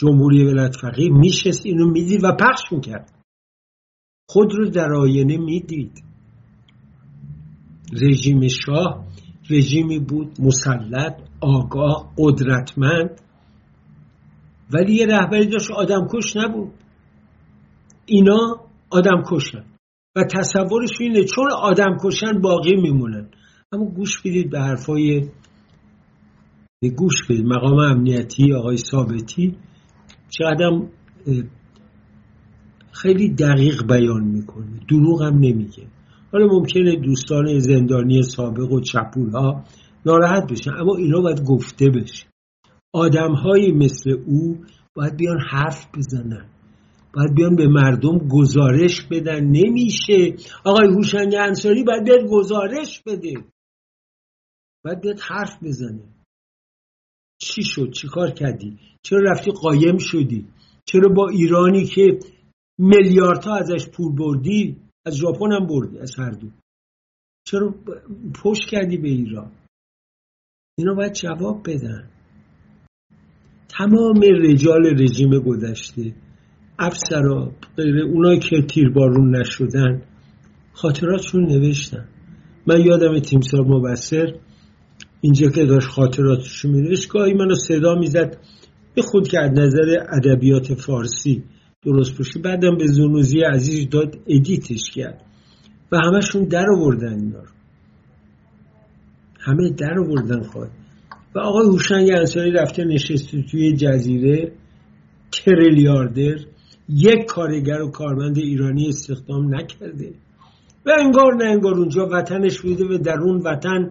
[0.00, 3.12] جمهوری ولایت فقیه میشست اینو می‌دید و پخش می‌کرد.
[4.28, 6.02] خود رو در آینه می‌دید.
[7.92, 9.06] رژیم شاه
[9.50, 13.20] رژیمی بود مسلط آگاه قدرتمند.
[14.70, 16.72] ولی یه رهبری داشت آدم کش نبود.
[18.06, 19.64] اینا آدم کشن.
[20.16, 23.28] و تصورش اینه چون آدم کشن باقی میمونن.
[23.72, 25.28] اما گوش بدید به حرفای
[26.96, 27.46] گوش بدید.
[27.46, 29.56] مقام امنیتی آقای ثابتی
[30.28, 30.82] چقدر
[32.92, 34.80] خیلی دقیق بیان می‌کنه.
[34.90, 35.86] دروغ هم نمیگه.
[36.32, 39.64] حالا ممکنه دوستان زندانی سابق و چپول ها
[40.06, 42.26] ناراحت بشن اما اینا باید گفته بشه.
[42.92, 43.34] آدم
[43.74, 44.58] مثل او
[44.94, 46.46] باید بیان حرف بزنن.
[47.18, 49.44] باید بیان به مردم گزارش بدن.
[49.44, 50.36] نمیشه.
[50.64, 53.34] آقای هوشنگ انصاری باید بیاد گزارش بده.
[54.84, 56.04] باید بیاد حرف بزنه.
[57.40, 60.46] چی شد؟ چی کار کردی؟ چرا رفتی قایم شدی؟
[60.84, 62.18] چرا با ایرانی که
[62.78, 64.76] میلیاردها ازش پول بردی
[65.06, 66.48] از ژاپن هم بردی از هر دو؟
[67.46, 67.74] چرا
[68.42, 69.52] پشت کردی به ایران؟
[70.78, 72.10] اینا باید جواب بدن.
[73.68, 76.27] تمام رجال رژیم گذشته.
[76.78, 77.52] افسرا
[78.12, 80.02] اونایی که تیربارون نشدن
[80.72, 82.08] خاطراتشون نوشتن.
[82.66, 84.34] من یادم تیمسار مبصر
[85.20, 88.36] اینجا که داشت خاطراتش نوشت گاهی منو صدا می‌زد
[88.94, 91.44] به خود که از نظر ادبیات فارسی
[91.82, 92.40] درست باشه.
[92.40, 95.22] بعدم به زنوزی عزیز داد ادیتش کرد.
[95.92, 97.42] و همشون در آوردن اینا
[99.40, 100.70] همه در آوردن خواهد.
[101.34, 104.52] و آقای هوشنگ انصاری رفته نشسته توی جزیره
[105.32, 106.36] تریلیاردر.
[106.88, 110.14] یک کارگر و کارمند ایرانی استخدام نکرده.
[110.86, 113.90] و انگار نه انگار اونجا وطنش بوده و در اون وطن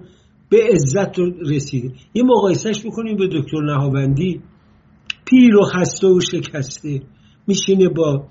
[0.50, 1.92] به عزت رسیده.
[2.14, 4.42] یه مقایسهش می‌کنیم به دکتر نهاوندی
[5.26, 7.02] پیر و خسته و شکسته.
[7.48, 8.28] میشینه با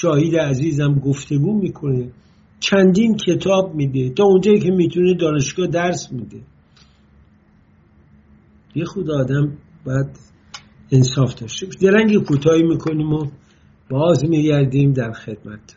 [0.00, 2.10] شاهید عزیزم گفتگو می‌کنه.
[2.60, 4.10] چندین کتاب میده.
[4.10, 6.40] تا اونجایی که می‌تونه دانشگاه درس میده.
[8.74, 10.06] یه خود آدم باید
[10.92, 13.26] انصاف داشته درنگ کوتاهی می‌کنیم و
[13.90, 15.76] باز میگردیم در خدمت.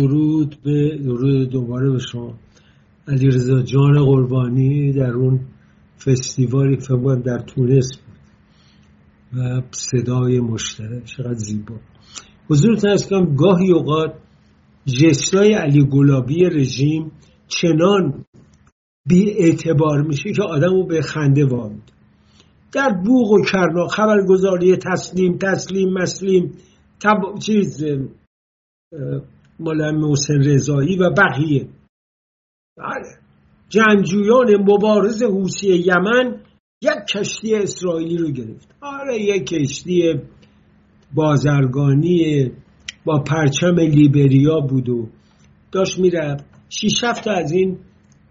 [0.00, 2.34] درود به درود دوباره به شما.
[3.08, 5.40] علیرضا جان قربانی در اون
[6.06, 8.18] فستیوالی فکر در تونس بود.
[9.32, 11.74] و صدای مشترک چقدر زیبا.
[12.50, 14.14] حضورتون از کنم گاهی اوقات
[14.86, 17.12] جستای علی گلابی رژیم
[17.48, 18.24] چنان
[19.06, 21.92] بی اعتبار میشه که آدم رو به خنده وامد
[22.72, 26.52] در بوغ و کرنا خبرگزاری تسلیم تسلیم مسلیم
[27.00, 27.38] تب...
[27.38, 27.84] چیز
[29.60, 31.68] مال محسن رضایی و بقیه.
[32.76, 33.18] بله.
[33.68, 36.40] جنگجویان مبارز حوسی یمن
[36.82, 38.74] یک کشتی اسرائیلی رو گرفت.
[38.80, 40.14] آره یک کشتی
[41.14, 42.50] بازرگانی
[43.04, 45.08] با پرچم لیبریا بود و
[45.72, 46.44] داشت می‌رفت.
[46.68, 47.78] شیش هفت از این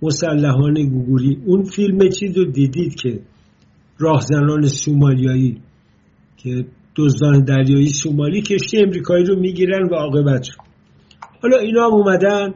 [0.01, 3.19] مسلحان گوگوری اون فیلم چیز رو دیدید که
[3.97, 5.61] راهزنان سومالیایی
[6.37, 6.65] که
[6.95, 10.66] دزدان دریایی سومالی کشتی امریکایی رو می‌گیرن و عاقبت شد.
[11.41, 12.53] حالا اینا هم اومدن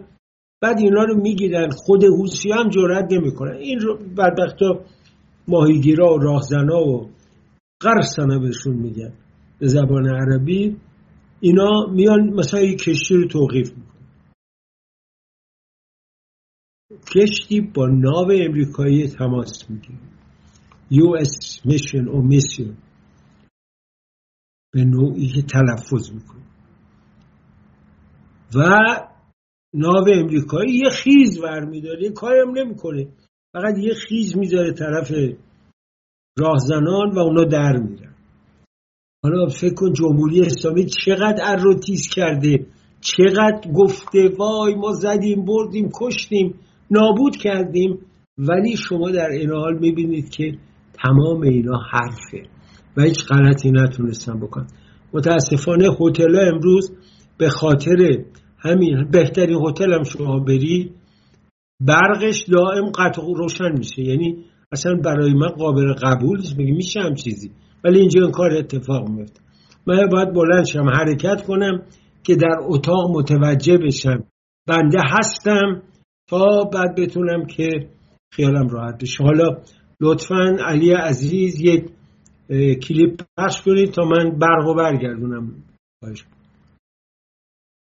[0.61, 4.85] بعد اینا رو می‌گیرن خود حوسی هم جرأت نمی‌کنن این رو بدبختا
[5.47, 7.09] ماهیگیرا و راهزنا و
[7.81, 9.13] قرصنا بهشون میگن.
[9.59, 10.77] به زبان عربی
[11.39, 13.91] اینا میان مثلا یک کشتی رو توقیف می‌کنن.
[17.15, 19.99] کشتی با ناو امریکایی تماس می‌گیره.
[20.91, 22.77] یو اس میشن او میسیون.
[24.73, 26.40] به نوعی که تلفظ می‌کنه.
[28.55, 28.61] و
[29.73, 33.07] ناو امریکایی یه خیز برمیداره یه کاری هم نمی‌کنه.
[33.53, 35.11] فقط یه خیز می‌ذاره طرف
[36.37, 38.15] راهزنان و اونا در میرن.
[39.23, 42.65] حالا فکر کن جمهوری اسلامی چقدر اروتیز کرده
[43.01, 46.59] چقدر گفته وای ما زدیم بردیم کشتیم
[46.91, 47.99] نابود کردیم.
[48.37, 50.57] ولی شما در این حال می‌بینید که
[50.93, 52.43] تمام اینا حرفه
[52.97, 54.67] و هیچ غلطی نتونستن بکن
[55.13, 56.91] متاسفانه هتل امروز
[57.37, 58.23] به خاطر
[58.61, 60.91] همین بهترین هتل هم شما بری
[61.81, 64.01] برقش دائم قطع روشن میشه.
[64.01, 66.57] یعنی اصلا برای من قابل قبول نیست.
[66.57, 67.51] میگه میشه هم چیزی.
[67.83, 69.41] ولی اینجا این کار اتفاق میفته.
[69.87, 71.83] من باید بلند شم حرکت کنم
[72.23, 74.23] که در اتاق متوجه بشم.
[74.67, 75.81] بنده هستم
[76.29, 77.89] تا بعد بتونم که
[78.33, 79.23] خیالم راحت بشه.
[79.23, 79.57] حالا
[80.01, 81.89] لطفا علی عزیز یک
[82.87, 85.53] کلیپ پخش کنید تا من برق و برگردونم.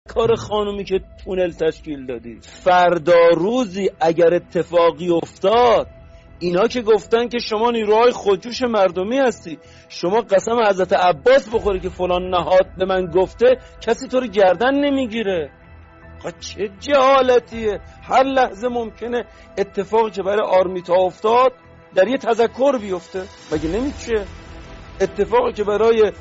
[0.08, 2.38] کار خانومی که تونل تشکیل دادی.
[2.42, 5.86] فردا روزی اگر اتفاقی افتاد
[6.38, 11.88] اینا که گفتن که شما نیروهای خودجوش مردمی هستی شما قسم حضرت عباس بخوری که
[11.88, 13.46] فلان نهاد به من گفته
[13.80, 15.50] کسی تو رو گردن نمی‌گیره.
[16.40, 19.24] چه جهالتیه؟ هر لحظه ممکنه
[19.58, 21.52] اتفاقی که برای آرمیتا افتاد
[21.94, 23.22] در یه تذکر بیفته.
[23.52, 24.24] مگه نمیشه
[25.00, 26.12] اتفاقی که برای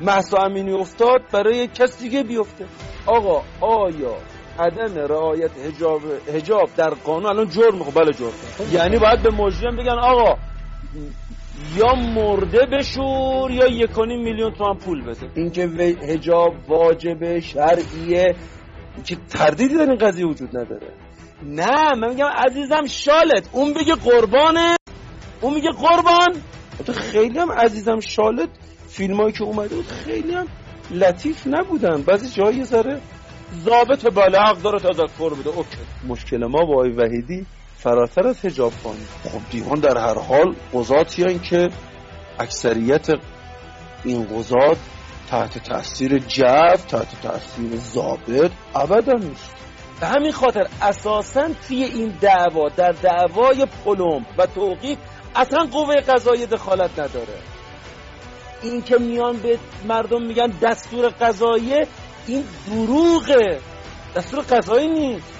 [0.00, 2.64] محسا امینی افتاد برای کس دیگه بیفته.
[3.06, 4.16] آقا آیا
[4.58, 6.00] عدم رعایت حجاب
[6.34, 8.32] حجاب در قانون الان جرم؟ خب بله جرم.
[8.72, 10.38] یعنی باید به مجرم بگن آقا
[11.76, 15.30] یا مرده بشور یا یکانی میلیون تومن پول بده.
[15.34, 15.66] اینکه
[16.08, 18.34] حجاب واجب شرعیه
[19.04, 20.92] که تردیدی در این قضیه وجود نداره.
[21.42, 23.48] نه من میگم عزیزم شالت.
[23.52, 24.76] اون بگه قربانه.
[25.40, 26.42] اون میگه قربان.
[26.86, 28.48] تو خیلی هم عزیزم شالت.
[28.92, 30.46] فیلمایی که اومده بود خیلی هم
[30.90, 32.02] لطیف نبودن.
[32.02, 33.00] بعضی جایی ذره
[33.64, 35.78] ضابط بله حق داره تذکر بده اوکی.
[36.08, 41.38] مشکل ما با آقای وحیدی فراتر از حجاب خانی خب دیوان در هر حال قضاتی
[41.38, 41.70] که
[42.38, 43.06] اکثریت
[44.04, 44.78] این قضات
[45.30, 49.54] تحت تاثیر جو تحت تاثیر ضابط ابدا نیست.
[50.00, 54.98] به همین خاطر اساسا توی این دعوا در دعوای پلم و توقیف
[55.36, 57.51] اصلا قوه قضایی دخالت نداره.
[58.62, 61.74] این که میان به مردم میگن دستور قضایی
[62.26, 63.60] این دروغه.
[64.16, 65.32] دستور قضایی نیست.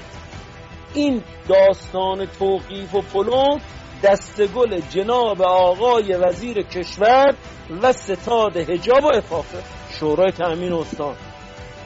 [0.94, 3.60] این داستان توقیف و پلم
[4.02, 7.34] دستگل جناب آقای وزیر کشور
[7.82, 9.62] و ستاد هجاب و افاقه.
[9.90, 11.16] شورای تأمین استان.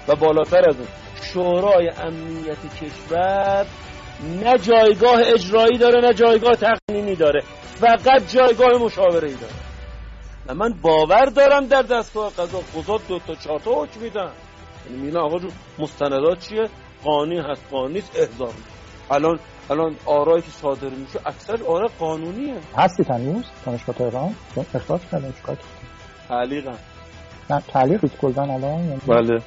[0.09, 0.89] و بالاتر از اون
[1.22, 3.66] شورای امنیت کشور
[4.43, 7.43] نه جایگاه اجرایی داره نه جایگاه تقنینی داره.
[7.80, 9.66] فقط جایگاه مشاوره ای داره.
[10.49, 12.32] و من باور دارم در دستگاه.
[12.32, 14.32] قضا قضات دو تا چهار تا حکم میدن.
[14.90, 16.68] یعنی میگن آقا جو مستندات چیه؟
[17.05, 18.55] قانونی هست قانونی نیست احضار
[19.11, 19.38] الان
[19.70, 22.61] الان آرایی که صادر میشه اکثر آرا قانونیه.
[22.76, 24.34] هستی تنیوز دانشگاه تهران؟
[24.74, 25.59] اخراج کردن چیکار
[26.28, 26.78] تعلیقم.
[27.51, 29.42] نه تعلیق کلدن الان یعنی بله.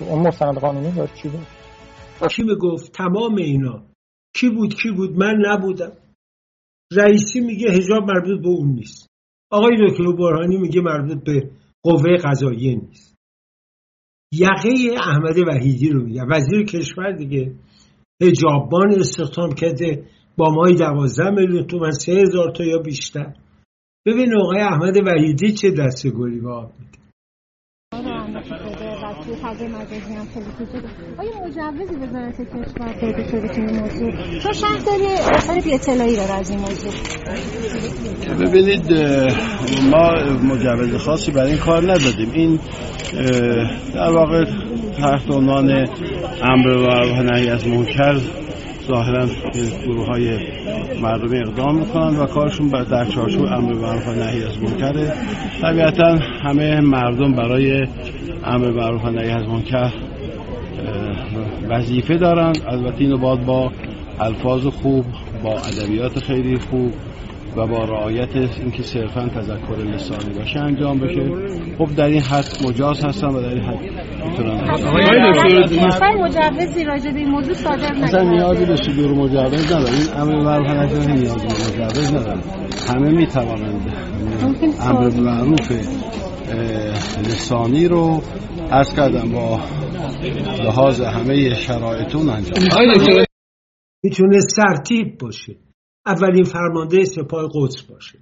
[0.00, 1.46] اون مستند قانونی داشت چی بود؟
[2.30, 3.82] کی گفت تمام اینا.
[4.34, 5.92] کی بود کی بود؟ من نبودم.
[6.92, 9.08] رئیسی میگه هجاب مربوط به اون نیست.
[9.50, 11.50] آقای دکتر برهانی میگه مربوط به
[11.82, 13.18] قوه قضاییه نیست.
[14.32, 14.70] یقه
[15.02, 16.22] احمد وحیدی رو میگه.
[16.24, 17.54] وزیر کشور دیگه
[18.22, 20.04] هجابان استخدام کرده
[20.36, 23.34] با مای دوازده میلیون تومن سه هزار تا یا بیشتر.
[24.06, 26.50] ببین آقای احمد وحیدی چه دست گلی به
[29.24, 30.88] توی فضای مجازی هم خیلی کوچیکه
[31.18, 36.32] آیا مجوزی وزارت کشور داده شده تو این موضوع چون شهرداری اظهار بی اطلاعی داره
[36.32, 36.92] از این موضوع.
[38.40, 38.92] ببینید
[39.90, 40.12] ما
[40.54, 42.30] مجوز خاصی برای این کار ندادیم.
[42.32, 42.60] این
[43.94, 44.44] در واقع
[44.98, 45.88] تحت عنوان
[46.42, 48.20] امر و نهی از منکر
[48.88, 49.26] ظاهرا
[49.86, 50.38] گروه های
[51.02, 55.12] مردمی اقدام می‌کنن و کارشون در چارچوب امر معروف و نهی از منکره
[55.62, 57.86] طبیعتا همه مردم برای
[58.44, 59.92] امر معروف و نهی از منکر
[61.68, 62.52] وظیفه دارن.
[62.66, 63.72] البته اینو باید با
[64.20, 65.04] الفاظ خوب
[65.42, 66.92] با ادبیات خیلی خوب
[67.58, 71.30] و با رعایت اینکه صرفا تذکر لسانی باشه انجام بشه.
[71.78, 73.80] خب در این حد مجاز هستن و در این حد
[74.30, 74.70] می‌تونن.
[74.70, 80.42] آقای مجوزی راجع به این موضوع صادر مثلا نیازی به صدور مجوز نداره این امر
[80.42, 82.40] معروف نیاز به مجوز نداره
[82.88, 83.92] همه می‌توانند
[84.80, 85.72] امر معروف
[87.18, 88.22] لسانی رو
[88.70, 89.60] از کردم با
[90.64, 93.24] لحاظ همه شرایطون انجام.
[94.04, 95.67] می‌تونه سرتیب باشه.
[96.08, 98.18] اولین فرمانده سپاه قدس باشه.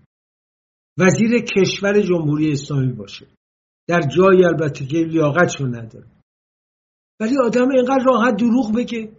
[0.99, 3.26] وزیر کشور جمهوری اسلامی باشه.
[3.89, 6.07] در جایی البته که لیاقتشو نداره.
[7.20, 9.12] ولی آدم اینقدر راحت دروغ بگه.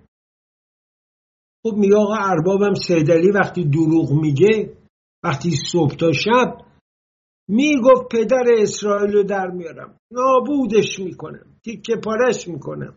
[1.66, 4.78] خب میگه آقا اربابم سیدلی وقتی دروغ میگه
[5.24, 6.66] وقتی صبح تا شب
[7.50, 9.98] می‌گفت پدر اسرائیل رو در میارم.
[10.12, 11.60] نابودش می‌کنم.
[11.64, 12.96] تیکه پارش می‌کنم.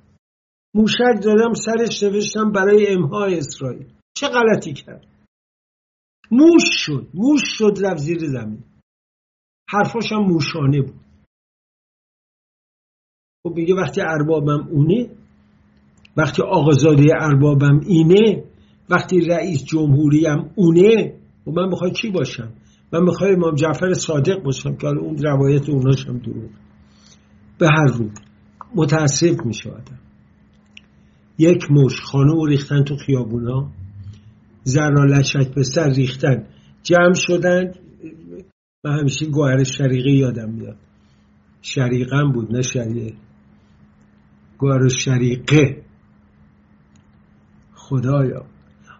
[0.75, 3.93] موشک دادم سرش نوشتم برای امهای اسرائیل.
[4.17, 5.10] چه غلطی کرد؟
[6.31, 8.65] موش شد موش شد رفت زیر زمین.
[9.69, 11.01] حرفاش هم موشانه بود.
[13.43, 15.11] خب میگه وقتی اربابم اونه
[16.17, 18.45] وقتی آقازاده اربابم اینه
[18.91, 21.15] وقتی رئیس جمهوریم اونه
[21.47, 22.53] و خب من می‌خوای کی باشم؟
[22.93, 26.51] من می‌خوای امام جعفر صادق باشم که اون روایت اوناش هم دروغ
[27.59, 28.11] به هر رو
[28.75, 29.99] متاسف میشه آدم
[31.39, 33.71] یک مش خانه ریختن تو خیابونا.
[34.65, 36.49] زرا لچک به سر ریختن.
[36.83, 37.73] جمع شدن
[38.85, 40.77] من همیشه گوهر شریقه یادم میاد.
[41.63, 43.15] شریقم بود نه شریعه.
[44.59, 45.85] گوهر شریقه.
[47.75, 48.47] خدایا.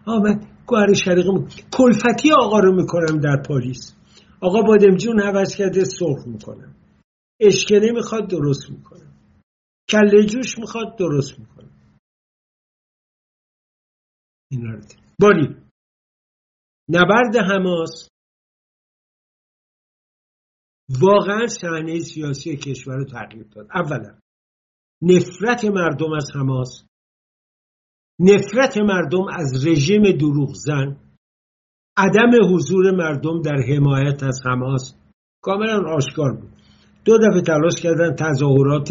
[0.05, 1.53] آمد گوهر شریقه بود.
[1.71, 3.95] کلفتی آقا رو می‌کنم در پاریس.
[4.41, 6.75] آقا بادمجون حوض کرده سرخ می‌کنم.
[7.39, 9.13] اشکنه می‌خواد درست می‌کنم.
[9.89, 11.71] کله جوش می‌خواد درست می‌کنم.
[14.51, 14.81] اینا رو
[15.21, 15.55] باری.
[16.89, 18.09] نبرد حماس
[21.01, 23.67] واقعا صحنه سیاسی کشور رو تغییر داد.
[23.75, 24.19] اولا
[25.01, 26.85] نفرت مردم از حماس
[28.19, 30.97] نفرت مردم از رژیم دروغزن
[31.97, 34.95] عدم حضور مردم در حمایت از حماس
[35.41, 36.51] کاملا آشکار بود.
[37.05, 38.89] دو دفعه تلاش کردن تظاهرات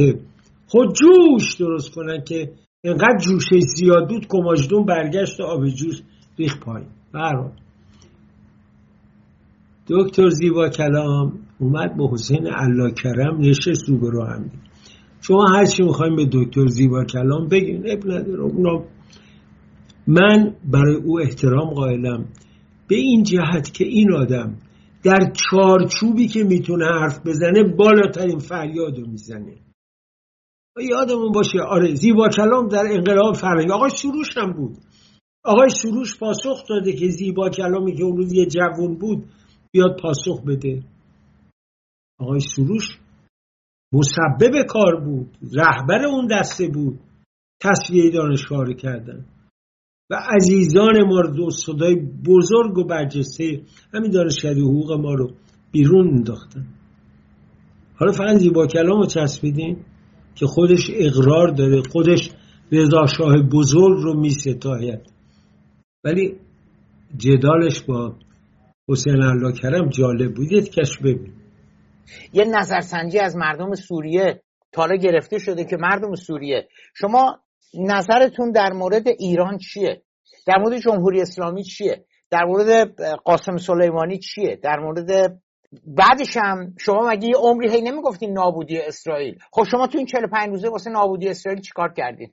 [0.66, 2.55] خودجوش درست کنن که
[2.85, 6.03] انقدر جوشه زیاد بود کماجدون برگشت آب جوش
[6.41, 6.88] ریخ پایین.
[7.12, 7.53] برحال
[9.88, 14.51] دکتر زیبا کلام اومد با حسین الله کرم نشست رو به هم
[15.20, 18.43] شما هر چی می‌خوایم به دکتر زیبا کلام بگین اب نداره.
[18.43, 18.84] اونا
[20.07, 22.24] من برای او احترام قائلم.
[22.88, 24.57] به این جهت که این آدم
[25.03, 29.57] در چارچوبی که می‌تونه حرف بزنه بالاترین فریاد رو می‌زنه.
[30.91, 34.76] یادمون باشه آره زیبا کلام در انقلاب فرهنگ آقای سروش هم بود.
[35.45, 39.24] آقای سروش پاسخ داده که زیبا کلامی که اون روز یه جوون بود
[39.72, 40.82] بیاد پاسخ بده.
[42.18, 42.99] آقای سروش
[43.93, 47.01] مسبب کار بود رهبر اون دسته بود
[47.61, 49.24] تصویه دانشگاه کردن.
[50.11, 51.95] و عزیزان ما رو صدای
[52.26, 53.62] بزرگ و برجسته
[53.95, 55.30] همین دانشکده حقوق ما رو
[55.72, 56.66] بیرون انداختن.
[57.95, 59.84] حالا فقط زیبا کلام رو چسبیدیم
[60.34, 62.30] که خودش اقرار داره خودش
[62.72, 65.20] رضا شاه بزرگ رو می ستاید
[66.05, 66.40] ولی
[67.16, 68.14] جدالش با
[68.88, 70.53] حسین الله کرم جالب بود.
[70.53, 71.32] یه کش ببین.
[72.32, 74.42] یه نظرسنجی از مردم سوریه
[74.72, 76.68] تالا گرفته شده که مردم سوریه.
[76.94, 77.38] شما
[77.74, 80.03] نظرتون در مورد ایران چیه؟
[80.46, 85.40] در مورد جمهوری اسلامی چیه؟ در مورد قاسم سلیمانی چیه؟ در مورد
[85.86, 90.48] بعدش هم شما مگه یه عمری هی نمی‌گفتین نابودی اسرائیل؟ خب شما تو این 45
[90.48, 92.32] روزه واسه نابودی اسرائیل چیکار کردین؟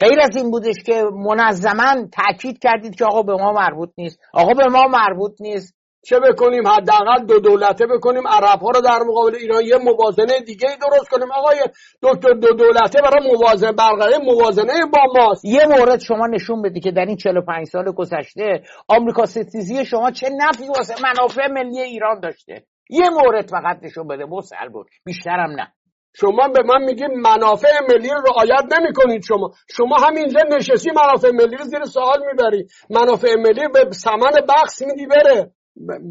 [0.00, 4.20] غیر از این بودش که منظما تاکید کردید که آقا به ما مربوط نیست.
[4.34, 5.76] آقا به ما مربوط نیست.
[6.06, 8.28] چه بکنیم؟ حداقل دو دولته بکنیم.
[8.28, 11.32] عرب ها رو در مقابل ایران یه موازنه دیگه درست کنیم.
[11.32, 11.56] آقای
[12.02, 15.44] دکتر دو دولته برای موازنه برقراری موازنه با ماست.
[15.44, 20.28] یه مورد شما نشون بدی که در این 45 سال گذشته آمریکا ستیزی شما چه
[20.36, 22.64] نفعی واسه منافع ملی ایران داشته.
[22.90, 24.24] یه مورد فقط نشون بده.
[24.24, 25.72] مسل بود بیشترم نه.
[26.20, 29.50] شما به من میگید منافع ملی رو رعایت نمی کنید شما.
[29.68, 32.66] شما همینجا نشستی منافع ملی رو زیر سوال می‌بری.
[32.90, 35.50] منافع ملی به سمن بخص میدی بره.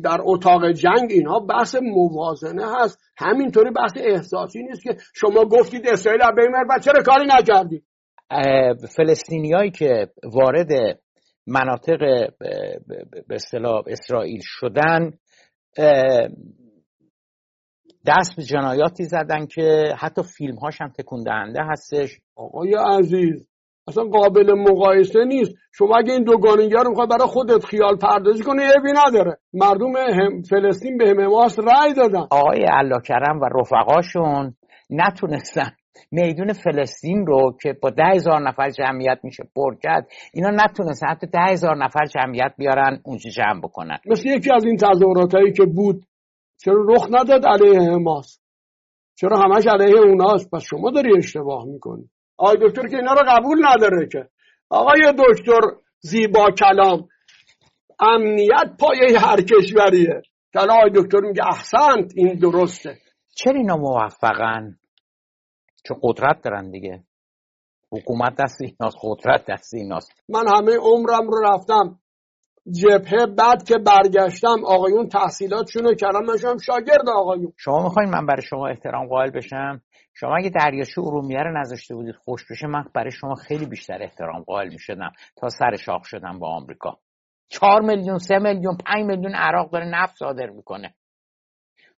[0.03, 2.99] در اتاق جنگ اینها بحث موازنه هست.
[3.17, 7.83] همینطوری بحث احساسی نیست که شما گفتید اسرائیل به این و چرا کاری نکردید
[8.97, 10.99] فلسطینیایی که وارد
[11.47, 11.99] مناطق
[13.27, 15.11] به اصطلاح اسرائیل شدن
[18.07, 22.19] دست به جنایاتی زدن که حتی فیلم هاش هم تکون دهنده هستش.
[22.35, 23.47] آقای عزیز
[23.87, 25.51] اصلا قابل مقایسه نیست.
[25.71, 29.37] شما اگه این دوگانگی رو می‌خواد برای خودت خیال پردازی کنه بی نداره.
[29.53, 32.27] مردم هم فلسطین به همماس رأی دادن.
[32.31, 34.55] آقای الله کرم و رفقاشون
[34.89, 35.69] نتونستن
[36.11, 41.27] میدون فلسطین رو که با ده هزار نفر جمعیت میشه پر کرد اینا نتونستن حتی
[41.27, 43.97] ده هزار نفر جمعیت بیارن اونجا جمع بکنن.
[44.05, 46.05] مثل یکی از این تظاهرات هایی که بود
[46.65, 48.39] چرا رخ نداد علیه حماس
[49.15, 52.09] چرا همش علیه اوناست؟ پس شما داری اشتباه می‌کنی.
[52.37, 54.29] آقای دکتر که اینا رو قبول نداره که.
[54.69, 55.61] آقای دکتر
[55.99, 57.07] زیبا کلام
[57.99, 60.21] امنیت پایه هر کشوریه.
[60.53, 62.97] که آقای دکتر میگه احسنت این درسته.
[63.35, 64.77] چرا اینا موفقن؟
[65.83, 67.03] چون قدرت دارن دیگه.
[67.91, 70.11] حکومت دست ایناست قدرت دست ایناست.
[70.29, 71.99] من همه عمرم رو رفتم
[72.71, 77.53] جبهه بعد که برگشتم آقایون تحصیلاتشونو کردم من شاگرد آقایون.
[77.57, 79.81] شما می‌خواین من برای شما احترام قائل بشم؟
[80.13, 84.43] شما اگه دریاچه ارومیه رو نذاشته بودید خوش بشه من برای شما خیلی بیشتر احترام
[84.43, 86.97] قائل می‌شدم تا سر شاخ شدم با آمریکا.
[87.49, 90.95] چهار میلیون سه میلیون پنج میلیون عراق داره نفت صادر می‌کنه.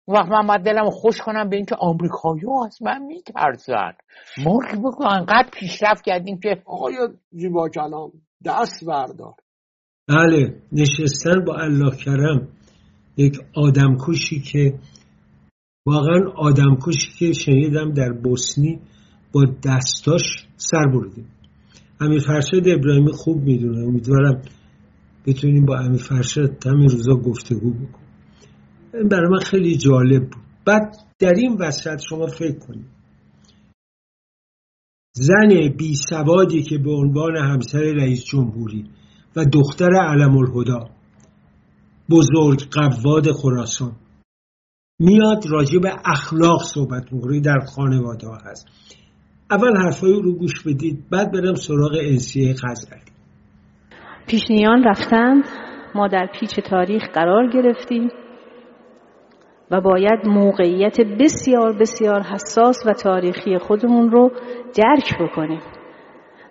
[0.05, 3.93] اون وقت من باید دلم خوش کنم به اینکه آمریکایی از من میترسن.
[4.45, 4.59] ما
[5.11, 6.95] انقدر پیشرفت کردیم که آقای
[7.31, 8.11] زیبا کلام
[8.45, 9.33] دست بردار.
[10.07, 12.47] بله نشستن با الله کرم
[13.17, 14.79] یک آدمکشی که
[15.85, 18.79] واقعا آدمکشی که شنیدم در بوسنی
[19.31, 20.21] با دستاش
[20.55, 21.27] سر بردیم.
[21.99, 23.87] امیر فرشاد ابراهیمی خوب می‌دونه.
[23.87, 24.41] امیدوارم
[25.25, 28.07] بتونیم با امیر فرشاد همین روزا گفتگو بکنیم.
[28.93, 30.43] این برای من خیلی جالب بود.
[30.65, 32.85] بعد در این وسط شما فکر کنید.
[35.13, 38.89] زن بی سوادی که به عنوان همسر رئیس جمهوری
[39.37, 40.89] و دختر علم الهدا
[42.09, 43.91] بزرگ قواد خراسان.
[44.99, 48.67] میاد راجع به اخلاق صحبت می‌کنه در خانواده ها هست.
[49.51, 53.01] اول حرفای رو گوش بدید بعد برم سراغ انسیه خزرلی
[54.27, 55.43] پیشنیان رفتند
[55.95, 58.09] ما در پیچ تاریخ قرار گرفتیم
[59.71, 64.31] و باید موقعیت بسیار بسیار حساس و تاریخی خودمون رو
[64.77, 65.61] درک بکنیم.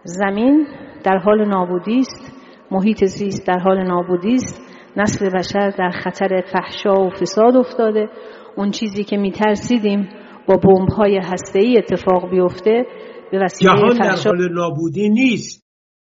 [0.05, 0.67] زمین
[1.05, 2.36] در حال نابودی است.
[2.71, 4.63] محیط زیست در حال نابودی است.
[4.97, 8.09] نسل بشر در خطر فحشا و فساد افتاده.
[8.57, 10.09] اون چیزی که میترسیدیم
[10.49, 12.87] با بمب های هسته ای اتفاق بیفته
[13.33, 15.67] به وسیله جهان در حال نابودی نیست.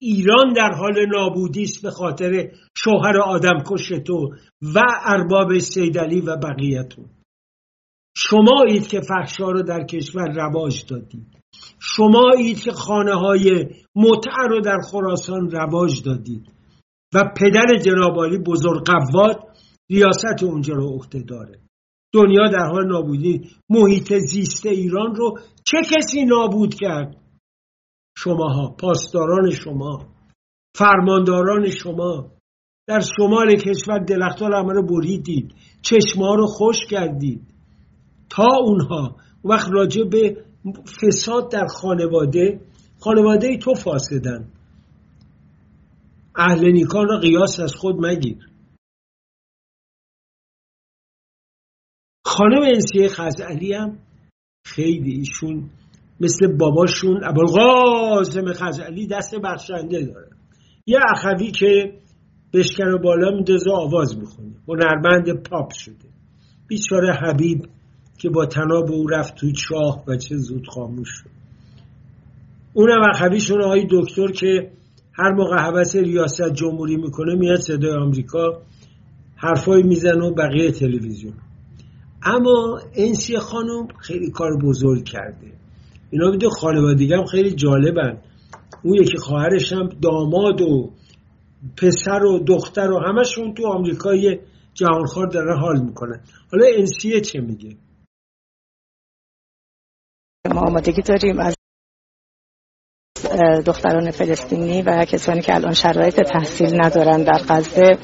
[0.01, 3.63] ایران در حال نابودی است به خاطر شوهر آدم
[4.07, 4.29] تو
[4.75, 7.05] و ارباب سیدلی و بقیهتون
[8.17, 11.38] شمایید که فحشا رو در کشور رواج دادید.
[11.79, 16.51] شمایید که خانه های متع رو در خراسان رواج دادید
[17.13, 19.49] و پدر جنابالی بزرگ قواد
[19.89, 21.59] ریاست اونجا رو عهده داره.
[22.13, 23.41] دنیا در حال نابودی.
[23.69, 27.17] محیط زیست ایران رو چه کسی نابود کرد؟
[28.17, 30.07] شماها پاسداران شما
[30.75, 32.31] فرمانداران شما.
[32.87, 37.41] در شمال کشور درختها رو بریدید چشما رو خوش کردید.
[38.29, 40.45] تا اونها وقت راجع به
[41.01, 42.61] فساد در خانواده
[42.99, 44.51] خانواده تو فاسدن.
[46.35, 48.49] اهل نیکان را قیاس از خود مگیر.
[52.25, 53.99] خانم انسیه خزعلی هم
[54.65, 55.69] خیلی ایشون
[56.19, 60.29] مثل باباشون ابوالقاسم خزعلی دست بخشنده داره.
[60.85, 62.01] یه اخوی که
[62.53, 64.55] بشکن بالا میدازه آواز می‌خونه.
[64.67, 66.09] هنرمند پاپ شده.
[66.67, 67.65] بیچاره حبیب
[68.19, 71.29] که با تناب او رفت تو چاه و چه زود خاموش شد.
[72.73, 74.71] اونم اخویشون آقای دکتر که
[75.13, 78.61] هر موقع حوث ریاست جمهوری می‌کنه میاد صدای آمریکا
[79.35, 81.33] حرفایی می‌زنه و بقیه تلویزیون.
[82.23, 85.51] اما انسی خانم خیلی کار بزرگ کرده.
[86.11, 88.17] اینا بیده خانوادگی هم خیلی جالبن.
[88.83, 90.91] اون یکی خواهرش هم داماد و
[91.77, 94.39] پسر و دختر و همشون تو آمریکای
[94.73, 96.19] جهانخوار دارن حال می‌کنن.
[96.51, 97.75] حالا انسیه چه میگه؟
[100.47, 101.55] ما آمادگی داریم از
[103.65, 107.97] دختران فلسطینی و کسانی که الان شرایط تحصیل ندارن در غزه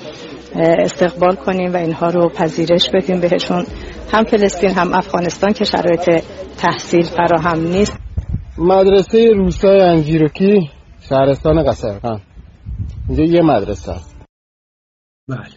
[0.55, 3.65] استقبال کنیم و اینها رو پذیرش بدیم بهشون.
[4.11, 6.23] هم فلسطین هم افغانستان که شرایط
[6.57, 7.99] تحصیل فراهم نیست.
[8.57, 10.69] مدرسه روستای انجیروکی
[11.09, 12.21] شهرستان قصرخان
[13.09, 14.15] اینجا یه مدرسه است.
[15.29, 15.49] بله.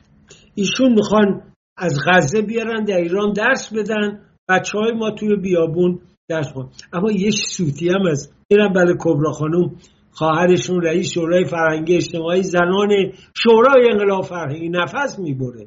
[0.54, 1.42] ایشون می‌خوان
[1.76, 6.68] از غزه بیارن در ایران درس بدن بچه های ما توی بیابون درس خون.
[6.92, 9.76] اما یه سوتی هم از اینم بله کبرا خانوم
[10.10, 12.88] خواهرشون رئیس شورای فرهنگی اجتماعی زنان
[13.34, 15.64] شورای انقلاب فرهنگی نفس می‌بره.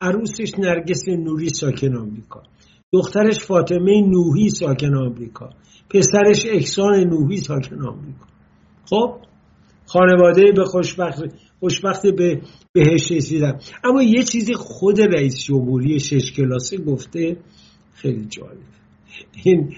[0.00, 2.42] عروسش نرگس نوری ساکن آمریکا.
[2.92, 5.50] دخترش فاطمه نوحی ساکن آمریکا.
[5.90, 8.26] پسرش احسان نوحی ساکن آمریکا.
[8.90, 9.14] خب؟
[9.86, 11.22] خانواده به خوشبخت
[11.60, 12.40] خوشبخت به
[12.72, 13.58] بهش رسیدن.
[13.84, 17.36] اما یه چیزی خود رئیس جمهوری شش کلاسه گفته
[17.94, 18.77] خیلی جالب.
[19.44, 19.76] این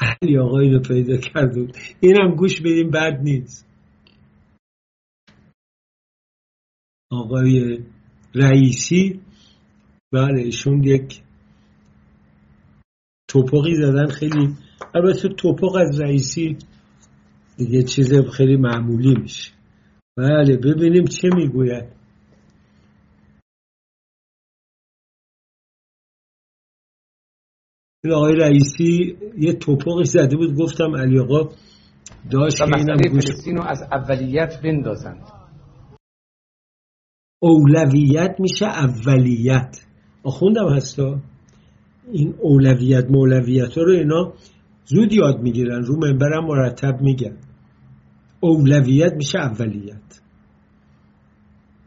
[0.00, 1.54] علی آقایی رو پیدا کرد
[2.00, 3.68] اینم گوش بدیم بد نیست.
[7.10, 7.78] آقای
[8.34, 9.20] رئیسی
[10.12, 11.22] بله ایشون یک
[13.28, 14.56] توپقی زدن خیلی
[14.94, 16.56] البته توپق از رئیسی
[17.56, 19.52] دیگه چیز خیلی معمولی میشه.
[20.16, 21.97] بله ببینیم چه می‌گوید.
[28.06, 31.48] آقای رئیسی یه توپقی زده بود گفتم علی آقا
[32.30, 35.22] داشت که اینم گوش رو از اولیت بندازند.
[37.42, 39.86] اولویت میشه اولیت.
[40.22, 41.20] آخوندم هستا؟
[42.12, 44.32] این اولویت مولویت ها رو اینا
[44.84, 47.36] زود یاد می‌گیرن رو منبرم مرتب میگن.
[48.40, 50.20] اولویت میشه اولیت.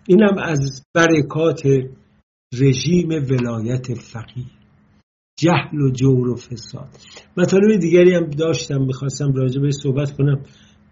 [0.08, 1.62] اینم از برکات
[2.54, 4.61] رژیم ولایت فقیه.
[5.42, 6.90] جهل و جور و فساد.
[7.38, 10.42] مطالب دیگری هم داشتم می‌خواستم راجع به صحبت کنم.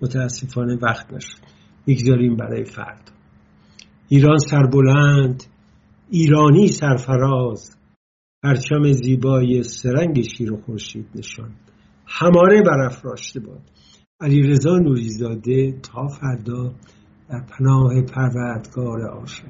[0.01, 1.37] متاسفانه وقت نشد.
[1.87, 3.11] می‌گذاریم برای فردا.
[4.09, 5.43] ایران سربلند
[6.09, 7.75] ایرانی سرفراز.
[8.43, 11.51] پرچم زیبای سرنگ شیر و خورشید نشان
[12.07, 13.61] هماره برافراشته باد.
[14.21, 16.75] علیرضا نوریزاده تا فردا
[17.29, 19.45] در پناه پروردگار عاشق.